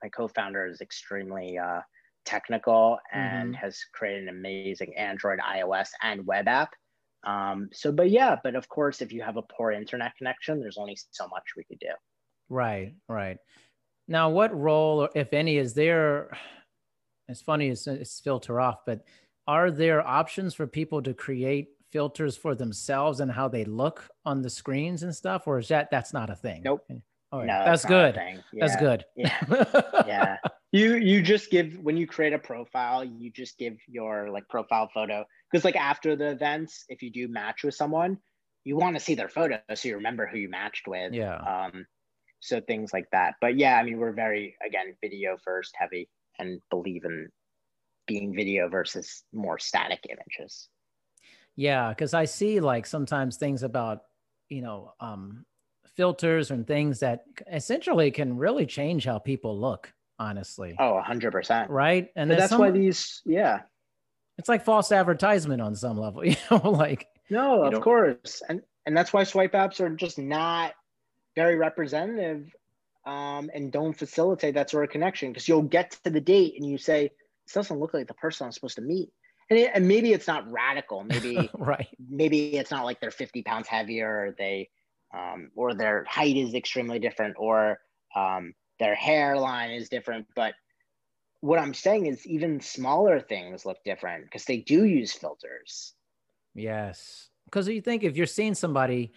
My 0.03 0.09
co-founder 0.09 0.67
is 0.67 0.81
extremely 0.81 1.59
uh, 1.59 1.81
technical 2.25 2.99
and 3.13 3.55
mm-hmm. 3.55 3.65
has 3.65 3.79
created 3.95 4.25
an 4.25 4.29
amazing 4.31 4.97
Android, 4.97 5.39
iOS, 5.39 5.91
and 6.03 6.27
web 6.27 6.49
app. 6.49 6.71
Um, 7.25 7.69
so, 7.73 7.93
but 7.93 8.11
yeah, 8.11 8.37
but 8.43 8.57
of 8.57 8.69
course, 8.69 9.01
if 9.01 9.13
you 9.13 9.23
have 9.23 9.37
a 9.37 9.43
poor 9.43 9.71
internet 9.71 10.17
connection, 10.17 10.61
there's 10.61 10.79
only 10.79 10.97
so 11.13 11.29
much 11.29 11.45
we 11.57 11.65
could 11.65 11.79
do. 11.79 11.93
Right, 12.49 12.95
right. 13.09 13.39
Now, 14.09 14.31
what 14.31 14.55
role, 14.59 15.09
if 15.15 15.33
any, 15.33 15.57
is 15.57 15.75
there? 15.75 16.37
It's 17.29 17.41
funny, 17.41 17.69
it's, 17.69 17.87
it's 17.87 18.19
filter 18.19 18.61
off, 18.61 18.81
but 18.85 19.05
are 19.47 19.71
there 19.71 20.07
options 20.07 20.55
for 20.55 20.67
people 20.67 21.01
to 21.03 21.15
create 21.15 21.69
filters 21.93 22.37
for 22.37 22.55
themselves 22.55 23.21
and 23.21 23.31
how 23.31 23.49
they 23.49 23.65
look 23.65 24.09
on 24.25 24.43
the 24.43 24.51
screens 24.51 25.03
and 25.03 25.15
stuff, 25.15 25.47
or 25.47 25.59
is 25.59 25.69
that 25.69 25.91
that's 25.91 26.13
not 26.13 26.31
a 26.31 26.35
thing? 26.35 26.63
Nope. 26.65 26.85
All 27.31 27.41
right. 27.41 27.47
No, 27.47 27.65
that's, 27.65 27.85
good. 27.85 28.15
Yeah. 28.17 28.67
That's 28.67 28.77
good. 28.77 29.05
Yeah. 29.17 29.39
yeah. 30.07 30.37
You 30.73 30.97
you 30.97 31.23
just 31.23 31.51
give 31.51 31.79
when 31.81 31.97
you 31.97 32.07
create 32.07 32.33
a 32.33 32.39
profile, 32.39 33.05
you 33.05 33.31
just 33.31 33.59
give 33.59 33.77
your 33.87 34.31
like 34.31 34.49
profile 34.49 34.91
photo 34.93 35.25
because 35.51 35.65
like 35.65 35.77
after 35.77 36.17
the 36.17 36.31
events, 36.31 36.85
if 36.89 37.03
you 37.03 37.11
do 37.11 37.29
match 37.29 37.63
with 37.63 37.75
someone, 37.75 38.19
you 38.65 38.77
want 38.77 38.97
to 38.97 39.01
see 39.01 39.15
their 39.15 39.29
photo 39.29 39.61
so 39.75 39.89
you 39.89 39.97
remember 39.97 40.27
who 40.27 40.39
you 40.39 40.49
matched 40.49 40.89
with. 40.89 41.13
Yeah. 41.13 41.37
Um, 41.37 41.87
so 42.41 42.61
things 42.61 42.93
like 42.93 43.07
that. 43.13 43.35
But 43.41 43.59
yeah, 43.59 43.77
I 43.77 43.83
mean, 43.83 43.99
we're 43.99 44.13
very 44.13 44.57
again 44.67 44.95
video 45.03 45.37
first 45.45 45.75
heavy 45.79 46.09
and 46.39 46.61
believe 46.71 47.05
in 47.05 47.29
being 48.07 48.35
video 48.35 48.69
versus 48.69 49.25
more 49.33 49.59
static 49.59 50.07
images. 50.09 50.69
Yeah, 51.57 51.91
because 51.91 52.15
I 52.15 52.25
see 52.25 52.61
like 52.61 52.87
sometimes 52.87 53.37
things 53.37 53.63
about 53.63 54.03
you 54.49 54.63
know 54.63 54.93
um, 55.01 55.45
filters 55.97 56.51
and 56.51 56.67
things 56.67 57.01
that 57.01 57.25
essentially 57.51 58.11
can 58.11 58.37
really 58.37 58.67
change 58.67 59.05
how 59.05 59.19
people 59.19 59.59
look 59.59 59.93
honestly. 60.19 60.77
Oh 60.79 61.01
100% 61.05 61.67
right? 61.69 62.09
And 62.17 62.31
that's 62.31 62.51
some, 62.51 62.61
why 62.61 62.71
these 62.71 63.23
yeah. 63.25 63.61
It's 64.39 64.49
like 64.49 64.65
false 64.65 64.93
advertisement 64.93 65.61
on 65.61 65.75
some 65.75 65.99
level 65.99 66.25
you 66.27 66.37
know 66.51 66.71
like 66.71 67.09
no 67.31 67.65
of 67.65 67.81
course. 67.81 68.43
And 68.49 68.63
and 68.87 68.97
that's 68.97 69.13
why 69.13 69.25
swipe 69.25 69.53
apps 69.53 69.81
are 69.81 69.91
just 69.91 70.19
not 70.19 70.73
very 71.35 71.57
representative 71.57 72.53
um, 73.05 73.51
and 73.53 73.73
don't 73.73 73.95
facilitate 73.95 74.55
that 74.55 74.71
sort 74.71 74.85
of 74.85 74.91
connection 74.91 75.31
because 75.33 75.49
you'll 75.49 75.63
get 75.63 75.93
to 76.05 76.11
the 76.11 76.21
date 76.21 76.55
and 76.57 76.69
you 76.69 76.79
say 76.79 77.11
this 77.47 77.55
doesn't 77.55 77.81
look 77.81 77.95
like 77.95 78.07
the 78.07 78.15
person 78.15 78.45
i'm 78.45 78.53
supposed 78.53 78.77
to 78.77 78.83
meet 78.83 79.11
and, 79.53 79.61
it, 79.61 79.71
and 79.75 79.87
maybe 79.87 80.15
it's 80.15 80.27
not 80.27 80.51
radical. 80.51 81.05
Maybe 81.05 81.51
right. 81.59 81.89
maybe 82.09 82.57
it's 82.57 82.71
not 82.71 82.87
like 82.87 83.01
they're 83.01 83.11
50 83.11 83.43
pounds 83.43 83.69
heavier 83.69 84.09
or 84.09 84.35
they 84.39 84.71
um, 85.15 85.51
or 85.55 85.75
their 85.75 86.05
height 86.09 86.37
is 86.39 86.55
extremely 86.55 86.99
different 86.99 87.35
or 87.39 87.81
um, 88.17 88.55
their 88.79 88.95
hairline 88.95 89.71
is 89.73 89.91
different. 89.91 90.27
But 90.35 90.55
what 91.43 91.59
i'm 91.59 91.75
saying 91.75 92.07
is 92.07 92.25
even 92.27 92.61
smaller 92.61 93.21
things 93.21 93.67
look 93.67 93.79
different 93.85 94.25
because 94.25 94.45
they 94.45 94.59
do 94.59 94.85
use 94.85 95.13
filters. 95.13 95.93
Yes. 96.55 97.29
Because 97.47 97.69
you 97.69 97.81
think 97.81 98.05
if 98.05 98.17
you're 98.17 98.27
seeing 98.27 98.55
somebody 98.55 99.13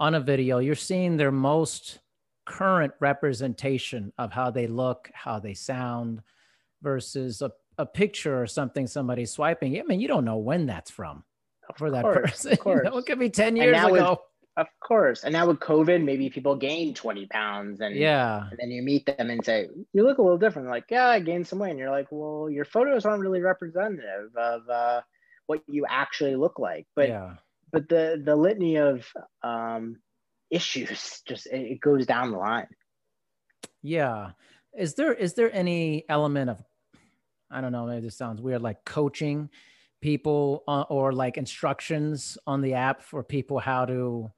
on 0.00 0.14
a 0.14 0.20
video 0.20 0.60
you're 0.60 0.76
seeing 0.76 1.16
their 1.16 1.32
most 1.32 1.98
current 2.46 2.92
representation 3.00 4.12
of 4.18 4.30
how 4.30 4.50
they 4.52 4.68
look 4.68 5.10
how 5.14 5.40
they 5.40 5.52
sound 5.54 6.22
versus 6.80 7.42
a, 7.42 7.50
a 7.78 7.86
picture 7.86 8.40
or 8.40 8.46
something 8.46 8.86
somebody's 8.86 9.30
swiping 9.32 9.78
i 9.78 9.82
mean 9.82 10.00
you 10.00 10.08
don't 10.08 10.24
know 10.24 10.36
when 10.36 10.66
that's 10.66 10.90
from 10.90 11.24
for 11.76 11.90
that 11.90 12.02
course, 12.02 12.30
person 12.30 12.52
of 12.52 12.58
course. 12.58 12.80
You 12.84 12.90
know, 12.90 12.98
it 12.98 13.06
could 13.06 13.18
be 13.18 13.30
10 13.30 13.56
years 13.56 13.76
ago 13.76 13.92
with- 14.10 14.18
Of 14.56 14.66
course. 14.80 15.24
And 15.24 15.32
now 15.32 15.48
with 15.48 15.58
COVID, 15.58 16.04
maybe 16.04 16.30
people 16.30 16.54
gain 16.54 16.94
20 16.94 17.26
pounds 17.26 17.80
and 17.80 17.96
yeah 17.96 18.48
and 18.50 18.58
then 18.58 18.70
you 18.70 18.82
meet 18.82 19.06
them 19.06 19.30
and 19.30 19.44
say, 19.44 19.68
You 19.92 20.04
look 20.04 20.18
a 20.18 20.22
little 20.22 20.38
different. 20.38 20.68
Like, 20.68 20.84
yeah, 20.90 21.08
I 21.08 21.20
gained 21.20 21.48
some 21.48 21.58
weight. 21.58 21.70
And 21.70 21.78
you're 21.78 21.90
like, 21.90 22.08
Well, 22.10 22.50
your 22.50 22.66
photos 22.66 23.04
aren't 23.06 23.22
really 23.22 23.40
representative 23.40 24.36
of 24.36 24.68
uh, 24.68 25.00
what 25.46 25.62
you 25.66 25.86
actually 25.88 26.36
look 26.36 26.58
like. 26.58 26.86
But 26.94 27.08
yeah 27.08 27.34
but 27.74 27.88
the 27.88 28.22
the 28.24 28.36
litany 28.36 28.76
of 28.76 29.04
um, 29.42 29.96
issues 30.48 31.20
just 31.28 31.46
it, 31.46 31.72
it 31.72 31.80
goes 31.80 32.06
down 32.06 32.30
the 32.30 32.38
line. 32.38 32.68
Yeah. 33.82 34.30
Is 34.78 34.94
there 34.94 35.12
is 35.12 35.34
there 35.34 35.54
any 35.54 36.04
element 36.08 36.50
of 36.50 36.62
I 37.54 37.60
don't 37.60 37.72
know, 37.72 37.86
maybe 37.86 38.02
this 38.02 38.16
sounds 38.16 38.40
weird, 38.40 38.62
like 38.62 38.84
coaching 38.84 39.48
people 40.00 40.64
uh, 40.68 40.82
or 40.90 41.12
like 41.12 41.38
instructions 41.38 42.36
on 42.46 42.60
the 42.60 42.74
app 42.74 43.02
for 43.02 43.22
people 43.22 43.58
how 43.58 43.86
to 43.86 44.30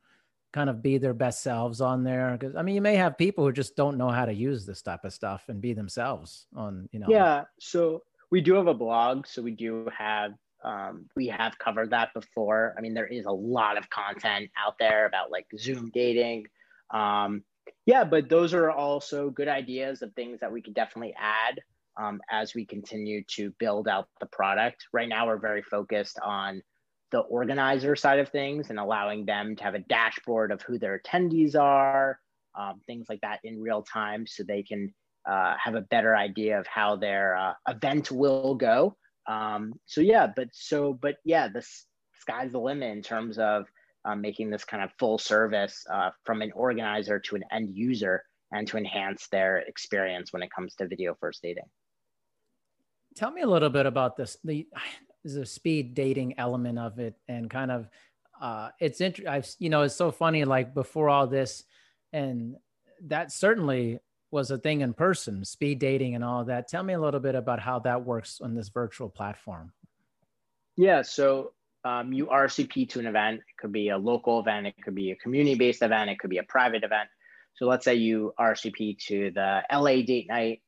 kind 0.52 0.70
of 0.70 0.82
be 0.82 0.96
their 0.96 1.12
best 1.12 1.42
selves 1.42 1.80
on 1.80 2.04
there? 2.04 2.36
Because 2.38 2.56
I 2.56 2.62
mean, 2.62 2.74
you 2.74 2.80
may 2.80 2.96
have 2.96 3.18
people 3.18 3.44
who 3.44 3.52
just 3.52 3.76
don't 3.76 3.98
know 3.98 4.08
how 4.08 4.24
to 4.24 4.32
use 4.32 4.64
this 4.64 4.80
type 4.80 5.04
of 5.04 5.12
stuff 5.12 5.44
and 5.48 5.60
be 5.60 5.72
themselves 5.72 6.46
on, 6.54 6.88
you 6.92 6.98
know. 6.98 7.08
Yeah. 7.08 7.44
So 7.60 8.02
we 8.30 8.40
do 8.40 8.54
have 8.54 8.66
a 8.66 8.74
blog. 8.74 9.26
So 9.26 9.42
we 9.42 9.50
do 9.50 9.88
have 9.96 10.32
um, 10.64 11.06
we 11.14 11.26
have 11.28 11.58
covered 11.58 11.90
that 11.90 12.14
before. 12.14 12.74
I 12.76 12.80
mean, 12.80 12.94
there 12.94 13.06
is 13.06 13.26
a 13.26 13.30
lot 13.30 13.76
of 13.76 13.88
content 13.90 14.50
out 14.58 14.76
there 14.78 15.06
about 15.06 15.30
like 15.30 15.46
Zoom 15.58 15.90
dating. 15.92 16.46
Um, 16.90 17.44
yeah, 17.84 18.04
but 18.04 18.28
those 18.28 18.54
are 18.54 18.70
also 18.70 19.30
good 19.30 19.48
ideas 19.48 20.02
of 20.02 20.12
things 20.14 20.40
that 20.40 20.50
we 20.50 20.62
could 20.62 20.74
definitely 20.74 21.14
add 21.18 21.60
um, 21.96 22.20
as 22.30 22.54
we 22.54 22.66
continue 22.66 23.22
to 23.28 23.52
build 23.58 23.88
out 23.88 24.08
the 24.20 24.26
product. 24.26 24.86
Right 24.92 25.08
now, 25.08 25.26
we're 25.26 25.38
very 25.38 25.62
focused 25.62 26.18
on 26.22 26.62
the 27.12 27.20
organizer 27.20 27.96
side 27.96 28.18
of 28.18 28.28
things 28.28 28.70
and 28.70 28.78
allowing 28.78 29.26
them 29.26 29.56
to 29.56 29.64
have 29.64 29.74
a 29.74 29.80
dashboard 29.80 30.50
of 30.50 30.62
who 30.62 30.78
their 30.78 31.00
attendees 31.00 31.54
are, 31.54 32.18
um, 32.58 32.80
things 32.86 33.06
like 33.08 33.20
that 33.20 33.40
in 33.44 33.60
real 33.60 33.82
time 33.82 34.26
so 34.26 34.42
they 34.42 34.62
can 34.62 34.92
uh, 35.28 35.54
have 35.62 35.74
a 35.74 35.80
better 35.80 36.16
idea 36.16 36.58
of 36.58 36.66
how 36.66 36.96
their 36.96 37.36
uh, 37.36 37.52
event 37.68 38.10
will 38.10 38.54
go. 38.54 38.96
Um, 39.26 39.74
so 39.86 40.00
yeah, 40.00 40.28
but 40.34 40.48
so 40.52 40.92
but 40.92 41.16
yeah, 41.24 41.48
the 41.48 41.66
sky's 42.20 42.52
the 42.52 42.60
limit 42.60 42.90
in 42.90 43.02
terms 43.02 43.38
of 43.38 43.66
um, 44.04 44.20
making 44.20 44.50
this 44.50 44.64
kind 44.64 44.84
of 44.84 44.90
full 44.98 45.18
service 45.18 45.84
uh, 45.92 46.10
from 46.24 46.42
an 46.42 46.52
organizer 46.52 47.18
to 47.18 47.36
an 47.36 47.44
end 47.50 47.70
user 47.72 48.22
and 48.52 48.68
to 48.68 48.76
enhance 48.76 49.26
their 49.28 49.58
experience 49.58 50.32
when 50.32 50.42
it 50.42 50.50
comes 50.54 50.74
to 50.76 50.86
video 50.86 51.16
first 51.20 51.42
dating. 51.42 51.64
Tell 53.16 53.30
me 53.30 53.42
a 53.42 53.46
little 53.46 53.70
bit 53.70 53.86
about 53.86 54.16
this. 54.16 54.36
The 54.44 54.66
the 55.24 55.46
speed 55.46 55.94
dating 55.94 56.38
element 56.38 56.78
of 56.78 56.98
it, 56.98 57.16
and 57.26 57.50
kind 57.50 57.72
of, 57.72 57.88
uh, 58.40 58.68
it's 58.78 59.00
interesting. 59.00 59.32
I've 59.32 59.48
you 59.58 59.70
know, 59.70 59.82
it's 59.82 59.96
so 59.96 60.10
funny. 60.12 60.44
Like 60.44 60.74
before 60.74 61.08
all 61.08 61.26
this, 61.26 61.64
and 62.12 62.56
that 63.04 63.32
certainly 63.32 63.98
was 64.30 64.50
a 64.50 64.58
thing 64.58 64.82
in 64.82 64.92
person, 64.92 65.44
speed 65.44 65.78
dating 65.78 66.14
and 66.14 66.22
all 66.22 66.44
that. 66.44 66.68
Tell 66.68 66.82
me 66.82 66.94
a 66.94 67.00
little 67.00 67.20
bit 67.20 67.34
about 67.34 67.60
how 67.60 67.78
that 67.80 68.04
works 68.04 68.40
on 68.40 68.54
this 68.54 68.68
virtual 68.68 69.08
platform. 69.08 69.72
Yeah, 70.76 71.02
so 71.02 71.52
um, 71.84 72.12
you 72.12 72.26
RSVP 72.26 72.90
to 72.90 72.98
an 72.98 73.06
event. 73.06 73.38
It 73.38 73.56
could 73.58 73.72
be 73.72 73.88
a 73.88 73.96
local 73.96 74.40
event, 74.40 74.66
it 74.66 74.82
could 74.82 74.94
be 74.94 75.12
a 75.12 75.16
community 75.16 75.54
based 75.56 75.82
event, 75.82 76.10
it 76.10 76.18
could 76.18 76.30
be 76.30 76.38
a 76.38 76.42
private 76.42 76.84
event. 76.84 77.08
So 77.54 77.66
let's 77.66 77.84
say 77.84 77.94
you 77.94 78.34
RSVP 78.38 78.98
to 79.06 79.30
the 79.30 79.62
LA 79.72 80.02
date 80.02 80.26
night 80.28 80.60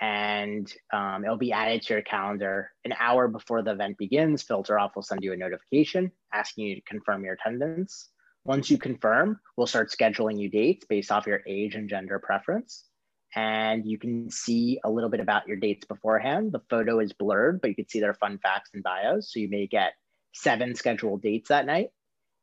and 0.00 0.70
um, 0.92 1.24
it'll 1.24 1.38
be 1.38 1.52
added 1.52 1.82
to 1.82 1.94
your 1.94 2.02
calendar 2.02 2.70
an 2.84 2.92
hour 2.98 3.28
before 3.28 3.62
the 3.62 3.72
event 3.72 3.96
begins. 3.98 4.42
Filter 4.42 4.78
off 4.78 4.94
will 4.94 5.02
send 5.02 5.22
you 5.22 5.32
a 5.32 5.36
notification 5.36 6.12
asking 6.32 6.66
you 6.66 6.74
to 6.74 6.82
confirm 6.82 7.24
your 7.24 7.34
attendance. 7.34 8.10
Once 8.44 8.70
you 8.70 8.78
confirm, 8.78 9.40
we'll 9.56 9.66
start 9.66 9.90
scheduling 9.90 10.38
you 10.38 10.48
dates 10.48 10.86
based 10.86 11.10
off 11.10 11.26
your 11.26 11.42
age 11.46 11.74
and 11.74 11.88
gender 11.88 12.18
preference. 12.18 12.84
And 13.34 13.84
you 13.84 13.98
can 13.98 14.30
see 14.30 14.78
a 14.84 14.90
little 14.90 15.10
bit 15.10 15.20
about 15.20 15.48
your 15.48 15.56
dates 15.56 15.84
beforehand. 15.84 16.52
The 16.52 16.62
photo 16.70 17.00
is 17.00 17.12
blurred, 17.12 17.60
but 17.60 17.68
you 17.68 17.74
can 17.74 17.88
see 17.88 18.00
their 18.00 18.14
fun 18.14 18.38
facts 18.38 18.70
and 18.72 18.82
bios. 18.82 19.32
So 19.32 19.40
you 19.40 19.48
may 19.48 19.66
get 19.66 19.94
seven 20.32 20.74
scheduled 20.74 21.22
dates 21.22 21.48
that 21.48 21.66
night. 21.66 21.88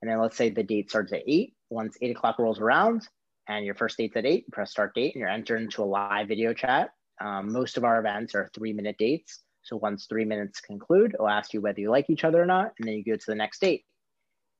And 0.01 0.11
then 0.11 0.19
let's 0.19 0.35
say 0.35 0.49
the 0.49 0.63
date 0.63 0.89
starts 0.89 1.13
at 1.13 1.23
eight. 1.25 1.53
Once 1.69 1.97
eight 2.01 2.15
o'clock 2.15 2.37
rolls 2.37 2.59
around 2.59 3.07
and 3.47 3.65
your 3.65 3.75
first 3.75 3.97
date's 3.97 4.17
at 4.17 4.25
eight, 4.25 4.43
you 4.45 4.51
press 4.51 4.71
start 4.71 4.93
date 4.93 5.15
and 5.15 5.21
you're 5.21 5.29
entered 5.29 5.61
into 5.61 5.83
a 5.83 5.85
live 5.85 6.27
video 6.27 6.53
chat. 6.53 6.91
Um, 7.21 7.51
most 7.51 7.77
of 7.77 7.83
our 7.83 7.99
events 7.99 8.35
are 8.35 8.49
three 8.53 8.73
minute 8.73 8.97
dates. 8.97 9.41
So 9.63 9.77
once 9.77 10.07
three 10.07 10.25
minutes 10.25 10.59
conclude, 10.59 11.13
it'll 11.13 11.29
ask 11.29 11.53
you 11.53 11.61
whether 11.61 11.79
you 11.79 11.89
like 11.89 12.09
each 12.09 12.23
other 12.23 12.41
or 12.41 12.45
not. 12.45 12.73
And 12.77 12.87
then 12.87 12.95
you 12.95 13.03
go 13.03 13.15
to 13.15 13.25
the 13.25 13.35
next 13.35 13.61
date. 13.61 13.85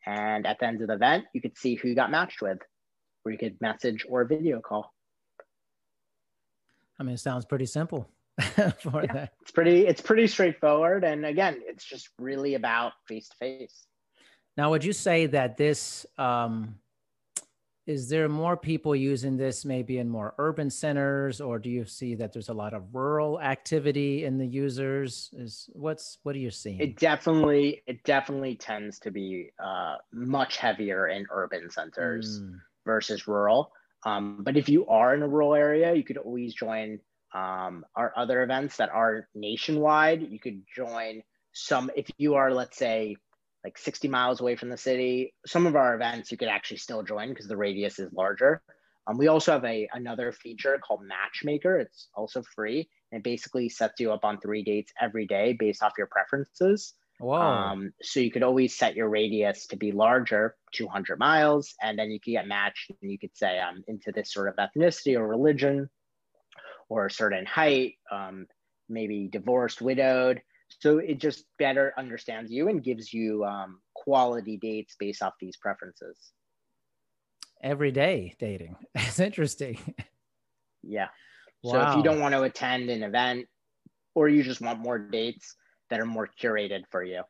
And 0.05 0.45
at 0.45 0.59
the 0.59 0.65
end 0.67 0.81
of 0.81 0.87
the 0.87 0.93
event, 0.93 1.25
you 1.33 1.41
could 1.41 1.57
see 1.57 1.75
who 1.75 1.89
you 1.89 1.95
got 1.95 2.11
matched 2.11 2.41
with, 2.41 2.59
or 3.25 3.31
you 3.31 3.37
could 3.37 3.59
message 3.61 4.05
or 4.07 4.23
video 4.25 4.59
call. 4.59 4.93
I 6.99 7.03
mean, 7.03 7.15
it 7.15 7.19
sounds 7.19 7.45
pretty 7.45 7.65
simple 7.65 8.09
for 8.79 9.03
Yeah. 9.03 9.13
that. 9.13 9.33
It's 9.41 9.51
pretty, 9.51 9.87
it's 9.87 10.01
pretty 10.01 10.27
straightforward. 10.27 11.03
And 11.03 11.25
again, 11.25 11.61
it's 11.65 11.83
just 11.83 12.09
really 12.19 12.55
about 12.55 12.93
face 13.07 13.27
to 13.29 13.35
face. 13.37 13.87
Now, 14.55 14.69
would 14.69 14.83
you 14.85 14.93
say 14.93 15.25
that 15.27 15.57
this 15.57 16.05
um, 16.17 16.75
is 17.85 18.07
there 18.07 18.29
more 18.29 18.55
people 18.55 18.95
using 18.95 19.35
this 19.35 19.65
maybe 19.65 19.97
in 19.97 20.09
more 20.09 20.33
urban 20.37 20.69
centers, 20.69 21.41
or 21.41 21.59
do 21.59 21.69
you 21.69 21.85
see 21.85 22.15
that 22.15 22.31
there's 22.31 22.49
a 22.49 22.53
lot 22.53 22.73
of 22.73 22.83
rural 22.93 23.41
activity 23.41 24.23
in 24.23 24.37
the 24.37 24.47
users? 24.47 25.29
Is 25.33 25.69
what's 25.73 26.17
what 26.23 26.35
are 26.35 26.39
you 26.39 26.51
seeing? 26.51 26.79
It 26.79 26.97
definitely, 26.97 27.83
it 27.85 28.03
definitely 28.03 28.55
tends 28.55 28.99
to 28.99 29.11
be 29.11 29.51
uh, 29.61 29.97
much 30.13 30.57
heavier 30.57 31.07
in 31.07 31.25
urban 31.29 31.69
centers 31.69 32.41
Mm, 32.41 32.59
versus 32.85 33.27
rural. 33.27 33.71
Um, 34.05 34.43
but 34.43 34.57
if 34.57 34.69
you 34.69 34.85
are 34.87 35.13
in 35.13 35.21
a 35.21 35.27
rural 35.27 35.53
area, 35.53 35.93
you 35.93 36.03
could 36.03 36.17
always 36.17 36.53
join 36.53 36.99
um, 37.33 37.85
our 37.95 38.13
other 38.15 38.43
events 38.43 38.77
that 38.77 38.89
are 38.89 39.27
nationwide. 39.35 40.21
You 40.21 40.39
could 40.39 40.63
join 40.75 41.23
some, 41.53 41.91
if 41.95 42.09
you 42.17 42.35
are, 42.35 42.53
let's 42.53 42.77
say, 42.77 43.17
like 43.63 43.77
60 43.77 44.07
miles 44.07 44.41
away 44.41 44.55
from 44.55 44.69
the 44.69 44.77
city, 44.77 45.33
some 45.45 45.65
of 45.65 45.75
our 45.75 45.95
events 45.95 46.31
you 46.31 46.37
could 46.37 46.49
actually 46.49 46.77
still 46.77 47.03
join 47.03 47.29
because 47.29 47.47
the 47.47 47.57
radius 47.57 47.99
is 47.99 48.11
larger. 48.13 48.61
Um, 49.07 49.17
we 49.17 49.27
also 49.27 49.51
have 49.51 49.65
a 49.65 49.87
another 49.93 50.31
feature 50.31 50.79
called 50.85 51.01
Matchmaker. 51.05 51.79
It's 51.79 52.07
also 52.15 52.43
free 52.55 52.89
and 53.11 53.19
it 53.19 53.23
basically 53.23 53.69
sets 53.69 53.99
you 53.99 54.11
up 54.11 54.25
on 54.25 54.39
three 54.39 54.63
dates 54.63 54.91
every 54.99 55.27
day 55.27 55.55
based 55.57 55.83
off 55.83 55.93
your 55.97 56.07
preferences. 56.07 56.93
Wow. 57.19 57.71
Um, 57.71 57.93
so 58.01 58.19
you 58.19 58.31
could 58.31 58.43
always 58.43 58.75
set 58.75 58.95
your 58.95 59.07
radius 59.07 59.67
to 59.67 59.77
be 59.77 59.91
larger, 59.91 60.55
200 60.73 61.19
miles, 61.19 61.75
and 61.81 61.97
then 61.97 62.09
you 62.09 62.19
could 62.19 62.31
get 62.31 62.47
matched 62.47 62.91
and 63.01 63.11
you 63.11 63.19
could 63.19 63.35
say, 63.35 63.59
I'm 63.59 63.83
into 63.87 64.11
this 64.11 64.33
sort 64.33 64.49
of 64.49 64.55
ethnicity 64.55 65.15
or 65.15 65.27
religion 65.27 65.89
or 66.89 67.05
a 67.05 67.11
certain 67.11 67.45
height, 67.45 67.93
um, 68.11 68.47
maybe 68.89 69.29
divorced, 69.31 69.81
widowed. 69.81 70.41
So 70.79 70.97
it 70.97 71.19
just 71.19 71.45
better 71.59 71.93
understands 71.97 72.51
you 72.51 72.69
and 72.69 72.83
gives 72.83 73.13
you 73.13 73.43
um, 73.45 73.79
quality 73.93 74.57
dates 74.57 74.95
based 74.99 75.21
off 75.21 75.33
these 75.39 75.57
preferences. 75.57 76.17
Everyday 77.61 78.35
dating. 78.39 78.75
It's 78.95 79.19
interesting. 79.19 79.77
Yeah. 80.81 81.07
So 81.63 81.79
if 81.81 81.95
you 81.95 82.03
don't 82.03 82.19
want 82.19 82.33
to 82.33 82.43
attend 82.43 82.89
an 82.89 83.03
event 83.03 83.47
or 84.15 84.27
you 84.27 84.43
just 84.43 84.59
want 84.59 84.79
more 84.79 84.99
dates 84.99 85.55
that 85.89 85.99
are 85.99 86.05
more 86.05 86.27
curated 86.41 86.83
for 86.91 87.03
you. 87.03 87.21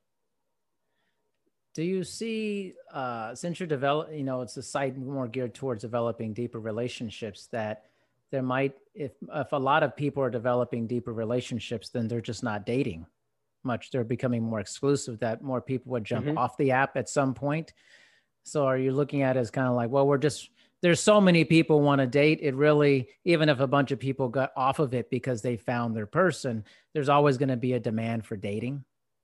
Do 1.75 1.83
you 1.83 2.03
see, 2.03 2.73
uh, 2.91 3.35
since 3.35 3.59
you're 3.59 3.67
develop, 3.67 4.09
you 4.11 4.23
know, 4.23 4.41
it's 4.41 4.57
a 4.57 4.63
site 4.63 4.97
more 4.97 5.27
geared 5.27 5.53
towards 5.53 5.81
developing 5.81 6.33
deeper 6.33 6.59
relationships, 6.59 7.47
that 7.51 7.85
there 8.31 8.43
might, 8.43 8.73
if 8.93 9.11
if 9.33 9.51
a 9.51 9.57
lot 9.57 9.83
of 9.83 9.95
people 9.95 10.21
are 10.23 10.29
developing 10.29 10.87
deeper 10.87 11.13
relationships, 11.13 11.89
then 11.89 12.07
they're 12.07 12.21
just 12.21 12.43
not 12.43 12.65
dating 12.65 13.05
much. 13.65 13.91
They're 13.91 14.03
becoming 14.03 14.43
more 14.43 14.59
exclusive. 14.59 15.19
That 15.19 15.41
more 15.41 15.61
people 15.61 15.91
would 15.91 16.03
jump 16.03 16.25
Mhm. 16.27 16.37
off 16.37 16.57
the 16.57 16.71
app 16.71 16.97
at 16.97 17.09
some 17.09 17.33
point. 17.33 17.73
So, 18.43 18.65
are 18.65 18.77
you 18.77 18.91
looking 18.91 19.21
at 19.21 19.37
it 19.37 19.39
as 19.39 19.51
kind 19.51 19.67
of 19.67 19.75
like, 19.75 19.89
well, 19.89 20.07
we're 20.07 20.17
just 20.17 20.49
there's 20.81 20.99
so 20.99 21.21
many 21.21 21.45
people 21.45 21.79
want 21.79 21.99
to 22.01 22.07
date. 22.07 22.39
It 22.41 22.55
really, 22.55 23.07
even 23.23 23.47
if 23.47 23.61
a 23.61 23.67
bunch 23.67 23.91
of 23.91 23.99
people 23.99 24.27
got 24.27 24.51
off 24.57 24.79
of 24.79 24.93
it 24.93 25.09
because 25.09 25.41
they 25.41 25.55
found 25.55 25.95
their 25.95 26.05
person, 26.05 26.65
there's 26.93 27.07
always 27.07 27.37
going 27.37 27.47
to 27.47 27.55
be 27.55 27.71
a 27.71 27.79
demand 27.79 28.25
for 28.25 28.35
dating. 28.35 28.83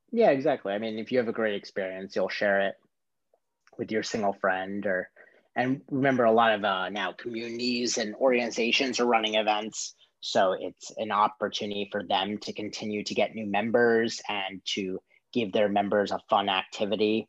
Yeah, 0.09 0.29
exactly. 0.29 0.71
I 0.71 0.77
mean, 0.77 0.97
if 0.97 1.11
you 1.11 1.17
have 1.17 1.27
a 1.27 1.33
great 1.33 1.55
experience, 1.55 2.15
you'll 2.15 2.29
share 2.29 2.61
it 2.61 2.75
with 3.77 3.91
your 3.91 4.03
single 4.03 4.31
friend 4.33 4.85
or 4.85 5.09
and 5.55 5.81
remember 5.89 6.23
a 6.23 6.31
lot 6.31 6.53
of 6.53 6.63
uh, 6.63 6.87
now 6.87 7.11
communities 7.11 7.97
and 7.97 8.15
organizations 8.15 9.01
are 9.01 9.05
running 9.05 9.35
events 9.35 9.95
so 10.21 10.55
it's 10.59 10.91
an 10.97 11.11
opportunity 11.11 11.87
for 11.91 12.03
them 12.03 12.37
to 12.39 12.53
continue 12.53 13.03
to 13.03 13.13
get 13.13 13.35
new 13.35 13.45
members 13.45 14.21
and 14.27 14.61
to 14.73 14.99
give 15.33 15.51
their 15.53 15.69
members 15.69 16.11
a 16.11 16.19
fun 16.29 16.49
activity. 16.49 17.27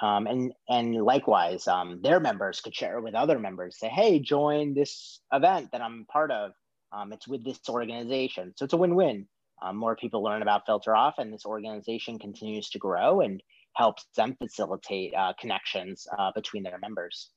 Um, 0.00 0.26
and 0.26 0.52
and 0.68 0.94
likewise 0.94 1.66
um, 1.66 2.00
their 2.02 2.20
members 2.20 2.60
could 2.60 2.74
share 2.74 2.98
it 2.98 3.02
with 3.02 3.14
other 3.14 3.38
members. 3.38 3.78
Say 3.78 3.88
hey 3.88 4.18
join 4.18 4.74
this 4.74 5.20
event 5.32 5.70
that 5.72 5.80
i'm 5.80 6.06
part 6.10 6.30
of. 6.30 6.52
Um, 6.92 7.12
it's 7.12 7.26
with 7.26 7.44
this 7.44 7.60
organization. 7.68 8.52
So 8.56 8.64
it's 8.64 8.74
a 8.74 8.76
win-win. 8.76 9.26
Um, 9.62 9.76
more 9.76 9.96
people 9.96 10.22
learn 10.22 10.42
about 10.42 10.66
filter 10.66 10.94
off 10.94 11.14
and 11.18 11.32
this 11.32 11.46
organization 11.46 12.18
continues 12.18 12.68
to 12.70 12.78
grow 12.78 13.20
and 13.22 13.42
helps 13.74 14.06
them 14.16 14.36
facilitate 14.38 15.14
uh, 15.14 15.32
connections 15.40 16.06
uh, 16.18 16.30
between 16.34 16.62
their 16.62 16.78
members. 16.78 17.30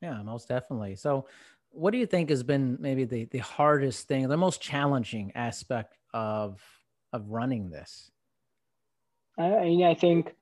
Yeah 0.00 0.22
most 0.22 0.48
definitely. 0.48 0.94
So 0.96 1.26
what 1.76 1.92
do 1.92 1.98
you 1.98 2.06
think 2.06 2.30
has 2.30 2.42
been 2.42 2.76
maybe 2.80 3.04
the, 3.04 3.24
the 3.26 3.38
hardest 3.38 4.08
thing 4.08 4.26
the 4.28 4.36
most 4.36 4.60
challenging 4.60 5.32
aspect 5.34 5.96
of 6.14 6.60
of 7.12 7.28
running 7.28 7.70
this 7.70 8.10
i 9.38 9.64
mean 9.64 9.84
i 9.84 9.94
think 9.94 10.34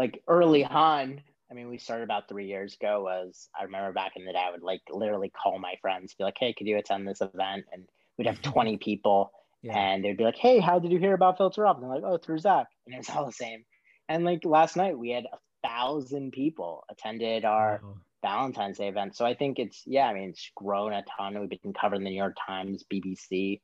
like 0.00 0.22
early 0.28 0.64
on, 0.64 1.20
I 1.50 1.54
mean, 1.54 1.68
we 1.68 1.76
started 1.76 2.04
about 2.04 2.26
three 2.26 2.46
years 2.46 2.74
ago. 2.74 3.02
Was 3.02 3.50
I 3.58 3.64
remember 3.64 3.92
back 3.92 4.12
in 4.16 4.24
the 4.24 4.32
day, 4.32 4.42
I 4.42 4.50
would 4.50 4.62
like 4.62 4.80
literally 4.90 5.30
call 5.30 5.58
my 5.58 5.74
friends, 5.82 6.14
be 6.14 6.24
like, 6.24 6.38
"Hey, 6.40 6.54
could 6.54 6.66
you 6.66 6.78
attend 6.78 7.06
this 7.06 7.20
event?" 7.20 7.66
And 7.70 7.86
we'd 8.16 8.26
have 8.26 8.40
mm-hmm. 8.40 8.50
twenty 8.50 8.76
people, 8.78 9.30
yeah. 9.62 9.76
and 9.76 10.02
they'd 10.02 10.16
be 10.16 10.24
like, 10.24 10.38
"Hey, 10.38 10.58
how 10.58 10.78
did 10.78 10.90
you 10.90 10.98
hear 10.98 11.12
about 11.12 11.36
Filter 11.36 11.66
Off?" 11.66 11.76
And 11.76 11.84
they're 11.84 11.94
like, 11.94 12.04
"Oh, 12.04 12.16
through 12.16 12.38
Zach," 12.38 12.66
and 12.86 12.94
it 12.94 12.98
was 12.98 13.10
all 13.10 13.26
the 13.26 13.32
same. 13.32 13.62
And 14.08 14.24
like 14.24 14.42
last 14.46 14.74
night, 14.74 14.98
we 14.98 15.10
had 15.10 15.26
a 15.30 15.68
thousand 15.68 16.32
people 16.32 16.84
attended 16.90 17.44
our. 17.44 17.82
Valentine's 18.22 18.78
Day 18.78 18.88
event. 18.88 19.16
So 19.16 19.24
I 19.24 19.34
think 19.34 19.58
it's 19.58 19.82
yeah, 19.86 20.06
I 20.06 20.14
mean, 20.14 20.30
it's 20.30 20.50
grown 20.54 20.92
a 20.92 21.04
ton. 21.16 21.38
We've 21.40 21.62
been 21.62 21.72
covered 21.72 21.96
in 21.96 22.04
the 22.04 22.10
New 22.10 22.16
York 22.16 22.36
Times, 22.46 22.84
BBC. 22.92 23.60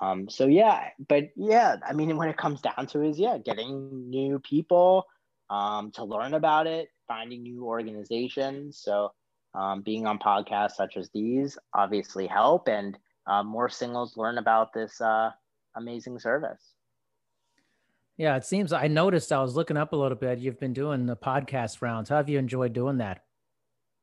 Um, 0.00 0.28
so 0.28 0.46
yeah, 0.46 0.88
but 1.08 1.28
yeah, 1.36 1.76
I 1.86 1.92
mean, 1.92 2.16
when 2.16 2.28
it 2.28 2.36
comes 2.36 2.60
down 2.60 2.86
to 2.88 3.02
is 3.02 3.18
yeah, 3.18 3.38
getting 3.38 4.10
new 4.10 4.40
people 4.40 5.06
um, 5.50 5.92
to 5.92 6.04
learn 6.04 6.34
about 6.34 6.66
it, 6.66 6.88
finding 7.06 7.42
new 7.42 7.64
organizations. 7.64 8.80
So, 8.82 9.12
um, 9.54 9.82
being 9.82 10.06
on 10.06 10.18
podcasts 10.18 10.72
such 10.72 10.96
as 10.96 11.10
these 11.10 11.58
obviously 11.74 12.26
help, 12.26 12.68
and 12.68 12.98
uh, 13.26 13.42
more 13.42 13.68
singles 13.68 14.16
learn 14.16 14.38
about 14.38 14.72
this 14.72 15.00
uh, 15.00 15.30
amazing 15.76 16.18
service. 16.18 16.72
Yeah, 18.16 18.36
it 18.36 18.44
seems 18.44 18.72
I 18.72 18.88
noticed 18.88 19.32
I 19.32 19.40
was 19.40 19.54
looking 19.54 19.76
up 19.76 19.92
a 19.92 19.96
little 19.96 20.18
bit. 20.18 20.38
You've 20.38 20.60
been 20.60 20.72
doing 20.72 21.06
the 21.06 21.16
podcast 21.16 21.80
rounds. 21.80 22.08
How 22.08 22.16
have 22.16 22.28
you 22.28 22.38
enjoyed 22.38 22.72
doing 22.72 22.98
that? 22.98 23.24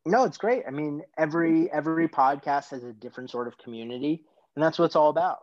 No, 0.06 0.24
it's 0.24 0.38
great. 0.38 0.64
I 0.68 0.72
mean, 0.72 1.02
every 1.18 1.72
every 1.72 2.08
podcast 2.08 2.72
has 2.72 2.84
a 2.84 2.94
different 2.94 3.30
sort 3.30 3.48
of 3.48 3.58
community, 3.58 4.24
and 4.56 4.64
that's 4.64 4.80
what 4.80 4.86
it's 4.86 4.96
all 4.96 5.10
about, 5.10 5.40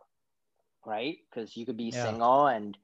right? 0.85 1.16
Because 1.31 1.57
you 1.57 1.66
could 1.66 1.77
be 1.77 1.90
yeah. 1.92 2.05
single 2.05 2.47
and 2.47 2.77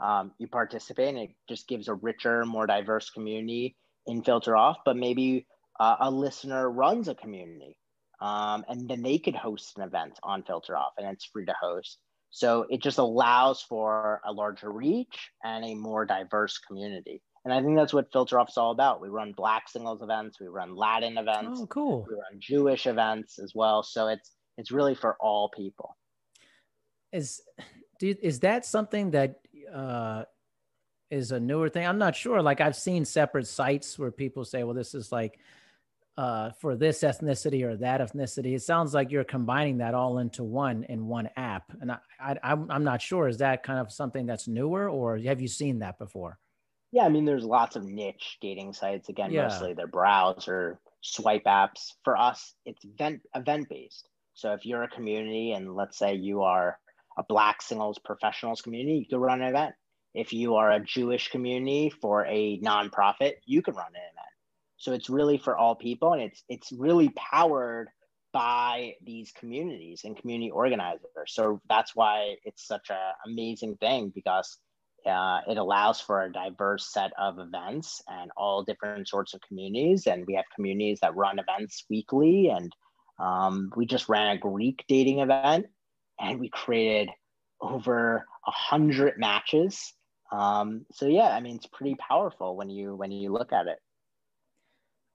um, 0.00 0.32
you 0.38 0.48
participate 0.48 1.08
and 1.08 1.18
it 1.18 1.30
just 1.48 1.68
gives 1.68 1.88
a 1.88 1.94
richer, 1.94 2.44
more 2.44 2.66
diverse 2.66 3.10
community 3.10 3.76
in 4.06 4.22
Filter 4.22 4.56
Off. 4.56 4.78
But 4.84 4.96
maybe 4.96 5.46
uh, 5.78 5.96
a 6.00 6.10
listener 6.10 6.70
runs 6.70 7.08
a 7.08 7.14
community 7.14 7.76
um, 8.20 8.64
and 8.68 8.88
then 8.88 9.02
they 9.02 9.18
could 9.18 9.34
host 9.34 9.76
an 9.76 9.84
event 9.84 10.18
on 10.22 10.42
Filter 10.42 10.76
Off 10.76 10.92
and 10.98 11.06
it's 11.06 11.24
free 11.24 11.46
to 11.46 11.54
host. 11.60 11.98
So 12.30 12.66
it 12.70 12.82
just 12.82 12.98
allows 12.98 13.60
for 13.62 14.20
a 14.24 14.32
larger 14.32 14.70
reach 14.70 15.30
and 15.42 15.64
a 15.64 15.74
more 15.74 16.04
diverse 16.04 16.58
community. 16.58 17.22
And 17.44 17.54
I 17.54 17.62
think 17.62 17.76
that's 17.76 17.92
what 17.92 18.12
Filter 18.12 18.38
Off 18.38 18.50
is 18.50 18.58
all 18.58 18.70
about. 18.70 19.00
We 19.00 19.08
run 19.08 19.32
Black 19.32 19.68
singles 19.68 20.02
events, 20.02 20.38
we 20.40 20.48
run 20.48 20.76
Latin 20.76 21.16
events, 21.16 21.60
oh, 21.62 21.66
cool. 21.66 22.06
We 22.08 22.14
run 22.14 22.38
Jewish 22.38 22.86
events 22.86 23.38
as 23.38 23.54
well. 23.54 23.82
So 23.82 24.08
it's 24.08 24.32
it's 24.58 24.70
really 24.70 24.94
for 24.94 25.16
all 25.20 25.48
people. 25.48 25.96
Is 27.12 27.40
do, 27.98 28.14
is 28.22 28.40
that 28.40 28.66
something 28.66 29.12
that 29.12 29.40
uh, 29.72 30.24
is 31.10 31.32
a 31.32 31.40
newer 31.40 31.68
thing. 31.68 31.86
I'm 31.86 31.98
not 31.98 32.14
sure. 32.14 32.42
Like 32.42 32.60
I've 32.60 32.76
seen 32.76 33.04
separate 33.04 33.46
sites 33.46 33.98
where 33.98 34.10
people 34.10 34.44
say, 34.44 34.62
"Well, 34.62 34.74
this 34.74 34.94
is 34.94 35.10
like 35.10 35.38
uh, 36.16 36.50
for 36.60 36.76
this 36.76 37.00
ethnicity 37.00 37.64
or 37.64 37.76
that 37.76 38.00
ethnicity." 38.00 38.54
It 38.54 38.62
sounds 38.62 38.94
like 38.94 39.10
you're 39.10 39.24
combining 39.24 39.78
that 39.78 39.94
all 39.94 40.18
into 40.18 40.44
one 40.44 40.84
in 40.84 41.06
one 41.06 41.28
app, 41.36 41.72
and 41.80 41.92
I, 41.92 41.98
I 42.20 42.36
I'm 42.42 42.70
I'm 42.70 42.84
not 42.84 43.02
sure. 43.02 43.28
Is 43.28 43.38
that 43.38 43.62
kind 43.62 43.78
of 43.78 43.90
something 43.90 44.26
that's 44.26 44.46
newer, 44.46 44.88
or 44.88 45.18
have 45.18 45.40
you 45.40 45.48
seen 45.48 45.80
that 45.80 45.98
before? 45.98 46.38
Yeah, 46.92 47.04
I 47.04 47.08
mean, 47.08 47.24
there's 47.24 47.44
lots 47.44 47.76
of 47.76 47.84
niche 47.84 48.38
dating 48.40 48.72
sites. 48.72 49.08
Again, 49.08 49.30
yeah. 49.30 49.44
mostly 49.44 49.74
they're 49.74 49.86
browser 49.86 50.80
swipe 51.02 51.44
apps. 51.44 51.92
For 52.04 52.16
us, 52.16 52.54
it's 52.66 52.84
event 52.84 53.22
event 53.34 53.68
based. 53.68 54.08
So 54.34 54.52
if 54.52 54.64
you're 54.64 54.82
a 54.82 54.88
community 54.88 55.52
and 55.52 55.74
let's 55.74 55.98
say 55.98 56.14
you 56.14 56.42
are 56.42 56.78
a 57.18 57.24
black 57.28 57.62
singles 57.62 57.98
professionals 57.98 58.62
community, 58.62 58.98
you 58.98 59.06
could 59.06 59.24
run 59.24 59.42
an 59.42 59.48
event. 59.48 59.74
If 60.14 60.32
you 60.32 60.56
are 60.56 60.72
a 60.72 60.80
Jewish 60.80 61.28
community 61.28 61.90
for 62.00 62.26
a 62.26 62.58
nonprofit, 62.60 63.34
you 63.44 63.62
can 63.62 63.74
run 63.74 63.86
an 63.86 63.94
event. 63.94 64.26
So 64.76 64.92
it's 64.92 65.10
really 65.10 65.38
for 65.38 65.56
all 65.56 65.74
people, 65.74 66.14
and 66.14 66.22
it's 66.22 66.42
it's 66.48 66.72
really 66.72 67.10
powered 67.10 67.88
by 68.32 68.94
these 69.04 69.32
communities 69.32 70.02
and 70.04 70.16
community 70.16 70.50
organizers. 70.50 71.04
So 71.26 71.60
that's 71.68 71.94
why 71.94 72.36
it's 72.44 72.66
such 72.66 72.90
an 72.90 72.96
amazing 73.26 73.76
thing 73.76 74.12
because 74.14 74.58
uh, 75.06 75.40
it 75.48 75.56
allows 75.56 76.00
for 76.00 76.22
a 76.22 76.32
diverse 76.32 76.92
set 76.92 77.12
of 77.18 77.38
events 77.38 78.02
and 78.08 78.30
all 78.36 78.62
different 78.62 79.08
sorts 79.08 79.34
of 79.34 79.40
communities. 79.40 80.06
And 80.06 80.26
we 80.26 80.34
have 80.34 80.44
communities 80.54 80.98
that 81.02 81.16
run 81.16 81.38
events 81.38 81.84
weekly. 81.88 82.48
And 82.48 82.72
um, 83.18 83.72
we 83.76 83.86
just 83.86 84.08
ran 84.08 84.36
a 84.36 84.38
Greek 84.38 84.84
dating 84.88 85.20
event 85.20 85.66
and 86.20 86.38
we 86.38 86.48
created 86.50 87.08
over 87.60 88.24
a 88.46 88.50
hundred 88.50 89.18
matches. 89.18 89.92
Um, 90.32 90.86
so 90.92 91.06
yeah, 91.06 91.28
I 91.28 91.40
mean 91.40 91.56
it's 91.56 91.66
pretty 91.66 91.96
powerful 91.96 92.56
when 92.56 92.70
you 92.70 92.94
when 92.94 93.10
you 93.10 93.32
look 93.32 93.52
at 93.52 93.66
it. 93.66 93.78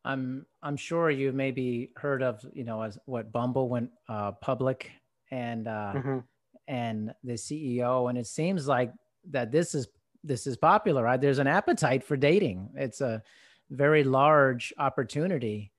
I'm 0.04 0.46
I'm 0.62 0.78
sure 0.78 1.10
you 1.10 1.32
maybe 1.32 1.92
heard 1.96 2.22
of 2.22 2.46
you 2.54 2.64
know 2.64 2.82
as 2.82 2.98
what 3.06 3.32
Bumble 3.32 3.70
went 3.70 3.92
uh, 4.10 4.34
public 4.34 4.92
and 5.32 5.68
uh, 5.68 5.94
mm-hmm. 5.96 6.20
and 6.68 7.14
the 7.24 7.34
CEO 7.34 8.10
and 8.10 8.18
it 8.18 8.28
seems 8.28 8.68
like 8.68 8.92
that 9.32 9.52
this 9.52 9.76
is 9.76 9.88
this 10.24 10.48
is 10.48 10.58
popular 10.58 11.04
right? 11.04 11.22
There's 11.22 11.40
an 11.40 11.48
appetite 11.48 12.04
for 12.04 12.18
dating. 12.18 12.70
It's 12.76 13.02
a 13.02 13.22
very 13.70 14.04
large 14.04 14.74
opportunity 14.78 15.72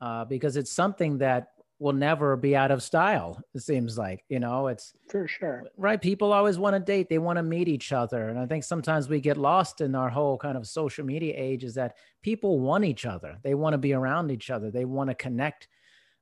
uh, 0.00 0.24
because 0.24 0.56
it's 0.56 0.72
something 0.72 1.18
that 1.18 1.48
will 1.78 1.92
never 1.92 2.36
be 2.36 2.54
out 2.54 2.70
of 2.70 2.80
style 2.80 3.42
it 3.54 3.60
seems 3.60 3.98
like 3.98 4.24
you 4.28 4.38
know? 4.38 4.68
It's 4.68 4.92
for 5.08 5.26
sure. 5.26 5.64
Right 5.76 6.00
people 6.00 6.32
always 6.32 6.58
want 6.58 6.74
to 6.74 6.80
date. 6.80 7.08
They 7.08 7.18
want 7.18 7.38
to 7.38 7.42
meet 7.42 7.68
each 7.68 7.92
other. 7.92 8.28
And 8.28 8.38
i 8.38 8.46
think 8.46 8.64
sometimes 8.64 9.08
we 9.08 9.20
get 9.20 9.36
lost 9.36 9.80
in 9.80 9.94
our 9.94 10.08
whole 10.08 10.38
kind 10.38 10.56
of 10.56 10.66
social 10.66 11.04
media 11.04 11.34
age 11.36 11.64
is 11.64 11.74
that 11.74 11.96
people 12.22 12.60
want 12.60 12.84
each 12.84 13.04
other. 13.04 13.38
They 13.42 13.54
want 13.54 13.74
to 13.74 13.78
be 13.78 13.92
around 13.92 14.30
each 14.30 14.50
other. 14.50 14.70
They 14.70 14.84
want 14.84 15.10
to 15.10 15.14
connect 15.14 15.68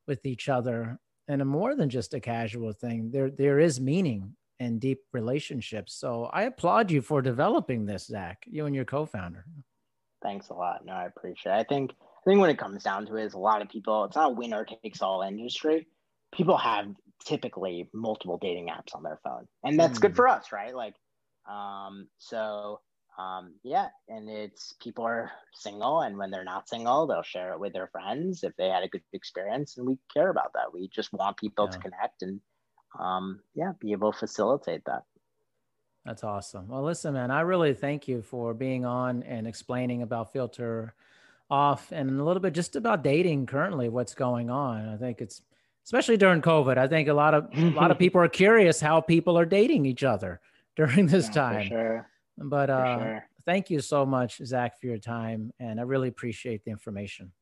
with 0.06 0.24
each 0.26 0.48
other. 0.48 0.98
And 1.28 1.44
more 1.46 1.76
than 1.76 1.90
just 1.90 2.14
a 2.14 2.20
casual 2.20 2.72
thing 2.72 3.10
there 3.12 3.30
there 3.30 3.60
is 3.60 3.80
meaning 3.80 4.34
in 4.60 4.78
deep 4.78 5.00
relationships 5.12 5.94
so 5.94 6.30
i 6.32 6.42
applaud 6.42 6.90
you 6.90 7.02
for 7.02 7.20
developing 7.20 7.84
this 7.84 8.06
zach 8.06 8.44
you 8.46 8.66
and 8.66 8.74
your 8.74 8.84
co-founder 8.84 9.44
thanks 10.22 10.50
a 10.50 10.54
lot 10.54 10.84
no 10.84 10.92
i 10.92 11.06
appreciate 11.06 11.52
it 11.52 11.56
i 11.56 11.64
think 11.64 11.92
I 12.20 12.30
think 12.30 12.40
when 12.40 12.50
it 12.50 12.58
comes 12.58 12.82
down 12.82 13.06
to 13.06 13.16
it, 13.16 13.24
is 13.24 13.34
a 13.34 13.38
lot 13.38 13.62
of 13.62 13.70
people, 13.70 14.04
it's 14.04 14.16
not 14.16 14.32
a 14.32 14.34
winner 14.34 14.66
takes 14.84 15.00
all 15.00 15.22
industry. 15.22 15.86
People 16.34 16.58
have 16.58 16.86
typically 17.24 17.88
multiple 17.94 18.38
dating 18.40 18.68
apps 18.68 18.94
on 18.94 19.02
their 19.02 19.18
phone, 19.24 19.48
and 19.64 19.80
that's 19.80 19.98
mm. 19.98 20.02
good 20.02 20.10
hmm. 20.10 20.16
for 20.16 20.28
us, 20.28 20.52
right? 20.52 20.74
Like, 20.74 20.94
um, 21.50 22.08
so 22.18 22.80
um, 23.18 23.54
yeah, 23.64 23.88
and 24.08 24.28
it's 24.28 24.74
people 24.82 25.04
are 25.04 25.30
single, 25.54 26.02
and 26.02 26.18
when 26.18 26.30
they're 26.30 26.44
not 26.44 26.68
single, 26.68 27.06
they'll 27.06 27.22
share 27.22 27.54
it 27.54 27.60
with 27.60 27.72
their 27.72 27.88
friends 27.88 28.44
if 28.44 28.54
they 28.56 28.68
had 28.68 28.84
a 28.84 28.88
good 28.88 29.02
experience, 29.14 29.78
and 29.78 29.86
we 29.86 29.98
care 30.12 30.28
about 30.28 30.52
that. 30.52 30.72
We 30.74 30.90
just 30.94 31.12
want 31.14 31.38
people 31.38 31.64
yeah. 31.64 31.70
to 31.70 31.78
connect 31.78 32.22
and 32.22 32.40
um, 32.98 33.40
yeah, 33.54 33.72
be 33.80 33.92
able 33.92 34.12
to 34.12 34.18
facilitate 34.18 34.84
that. 34.86 35.04
That's 36.04 36.24
awesome. 36.24 36.68
Well, 36.68 36.82
listen, 36.82 37.14
man, 37.14 37.30
I 37.30 37.40
really 37.42 37.74
thank 37.74 38.08
you 38.08 38.22
for 38.22 38.54
being 38.54 38.84
on 38.84 39.22
and 39.22 39.46
explaining 39.46 40.02
about 40.02 40.32
Filter 40.32 40.94
off 41.50 41.92
and 41.92 42.18
a 42.18 42.24
little 42.24 42.40
bit 42.40 42.54
just 42.54 42.76
about 42.76 43.02
dating 43.02 43.46
currently, 43.46 43.88
what's 43.88 44.14
going 44.14 44.50
on. 44.50 44.88
I 44.88 44.96
think 44.96 45.20
it's 45.20 45.42
especially 45.84 46.16
during 46.16 46.40
COVID. 46.40 46.78
I 46.78 46.88
think 46.88 47.08
a 47.08 47.14
lot 47.14 47.34
of 47.34 47.48
a 47.52 47.70
lot 47.70 47.90
of 47.90 47.98
people 48.04 48.20
are 48.20 48.28
curious 48.28 48.80
how 48.80 49.00
people 49.00 49.38
are 49.38 49.44
dating 49.44 49.84
each 49.84 50.04
other 50.04 50.40
during 50.76 51.06
this 51.06 51.26
yeah, 51.26 51.32
time. 51.32 51.68
Sure. 51.68 52.08
But 52.38 52.70
uh, 52.70 52.98
sure. 52.98 53.28
thank 53.44 53.68
you 53.68 53.80
so 53.80 54.06
much, 54.06 54.40
Zach, 54.44 54.80
for 54.80 54.86
your 54.86 54.98
time, 54.98 55.52
and 55.58 55.78
I 55.78 55.82
really 55.82 56.08
appreciate 56.08 56.64
the 56.64 56.70
information. 56.70 57.32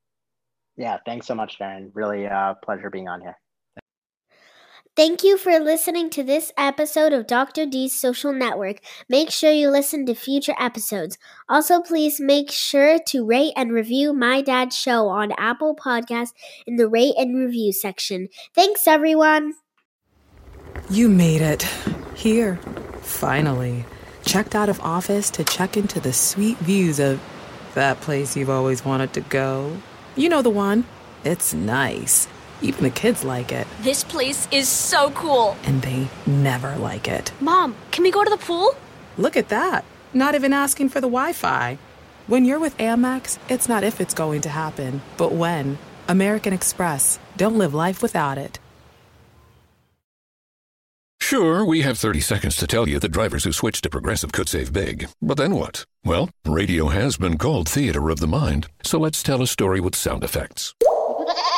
Yeah, 0.76 0.98
thanks 1.04 1.26
so 1.26 1.34
much, 1.34 1.58
Darren. 1.58 1.90
Really 1.92 2.24
a 2.24 2.32
uh, 2.32 2.54
pleasure 2.54 2.90
being 2.90 3.08
on 3.08 3.20
here. 3.20 3.36
Thank 4.98 5.22
you 5.22 5.38
for 5.38 5.60
listening 5.60 6.10
to 6.10 6.24
this 6.24 6.50
episode 6.58 7.12
of 7.12 7.28
Dr. 7.28 7.66
D's 7.66 7.94
Social 7.94 8.32
Network. 8.32 8.78
Make 9.08 9.30
sure 9.30 9.52
you 9.52 9.70
listen 9.70 10.04
to 10.06 10.14
future 10.16 10.56
episodes. 10.58 11.16
Also, 11.48 11.80
please 11.80 12.18
make 12.18 12.50
sure 12.50 12.98
to 13.06 13.24
rate 13.24 13.52
and 13.54 13.70
review 13.70 14.12
My 14.12 14.40
Dad's 14.42 14.76
Show 14.76 15.06
on 15.06 15.30
Apple 15.38 15.76
Podcasts 15.76 16.32
in 16.66 16.74
the 16.74 16.88
rate 16.88 17.14
and 17.16 17.38
review 17.38 17.72
section. 17.72 18.26
Thanks, 18.56 18.88
everyone. 18.88 19.52
You 20.90 21.08
made 21.08 21.42
it. 21.42 21.62
Here, 22.16 22.56
finally. 23.00 23.84
Checked 24.24 24.56
out 24.56 24.68
of 24.68 24.80
office 24.80 25.30
to 25.30 25.44
check 25.44 25.76
into 25.76 26.00
the 26.00 26.12
sweet 26.12 26.56
views 26.56 26.98
of 26.98 27.22
that 27.74 28.00
place 28.00 28.36
you've 28.36 28.50
always 28.50 28.84
wanted 28.84 29.12
to 29.12 29.20
go. 29.20 29.76
You 30.16 30.28
know 30.28 30.42
the 30.42 30.50
one. 30.50 30.86
It's 31.22 31.54
nice. 31.54 32.26
Even 32.60 32.84
the 32.84 32.90
kids 32.90 33.24
like 33.24 33.52
it. 33.52 33.66
This 33.82 34.02
place 34.04 34.48
is 34.50 34.68
so 34.68 35.10
cool. 35.10 35.56
And 35.64 35.80
they 35.82 36.08
never 36.26 36.76
like 36.76 37.08
it. 37.08 37.32
Mom, 37.40 37.76
can 37.90 38.02
we 38.02 38.10
go 38.10 38.24
to 38.24 38.30
the 38.30 38.36
pool? 38.36 38.74
Look 39.16 39.36
at 39.36 39.48
that. 39.50 39.84
Not 40.14 40.34
even 40.34 40.52
asking 40.52 40.88
for 40.88 41.00
the 41.00 41.06
Wi 41.08 41.32
Fi. 41.32 41.78
When 42.26 42.44
you're 42.44 42.58
with 42.58 42.76
Amex, 42.78 43.38
it's 43.48 43.68
not 43.68 43.84
if 43.84 44.00
it's 44.00 44.14
going 44.14 44.42
to 44.42 44.48
happen, 44.48 45.00
but 45.16 45.32
when. 45.32 45.78
American 46.08 46.52
Express. 46.52 47.18
Don't 47.36 47.58
live 47.58 47.74
life 47.74 48.02
without 48.02 48.38
it. 48.38 48.58
Sure, 51.20 51.62
we 51.62 51.82
have 51.82 51.98
30 51.98 52.20
seconds 52.20 52.56
to 52.56 52.66
tell 52.66 52.88
you 52.88 52.98
that 52.98 53.10
drivers 53.10 53.44
who 53.44 53.52
switch 53.52 53.82
to 53.82 53.90
Progressive 53.90 54.32
could 54.32 54.48
save 54.48 54.72
big. 54.72 55.08
But 55.20 55.36
then 55.36 55.54
what? 55.54 55.84
Well, 56.02 56.30
radio 56.46 56.88
has 56.88 57.18
been 57.18 57.36
called 57.36 57.68
theater 57.68 58.08
of 58.08 58.20
the 58.20 58.26
mind, 58.26 58.68
so 58.82 58.98
let's 58.98 59.22
tell 59.22 59.42
a 59.42 59.46
story 59.46 59.78
with 59.78 59.94
sound 59.94 60.24
effects. 60.24 60.74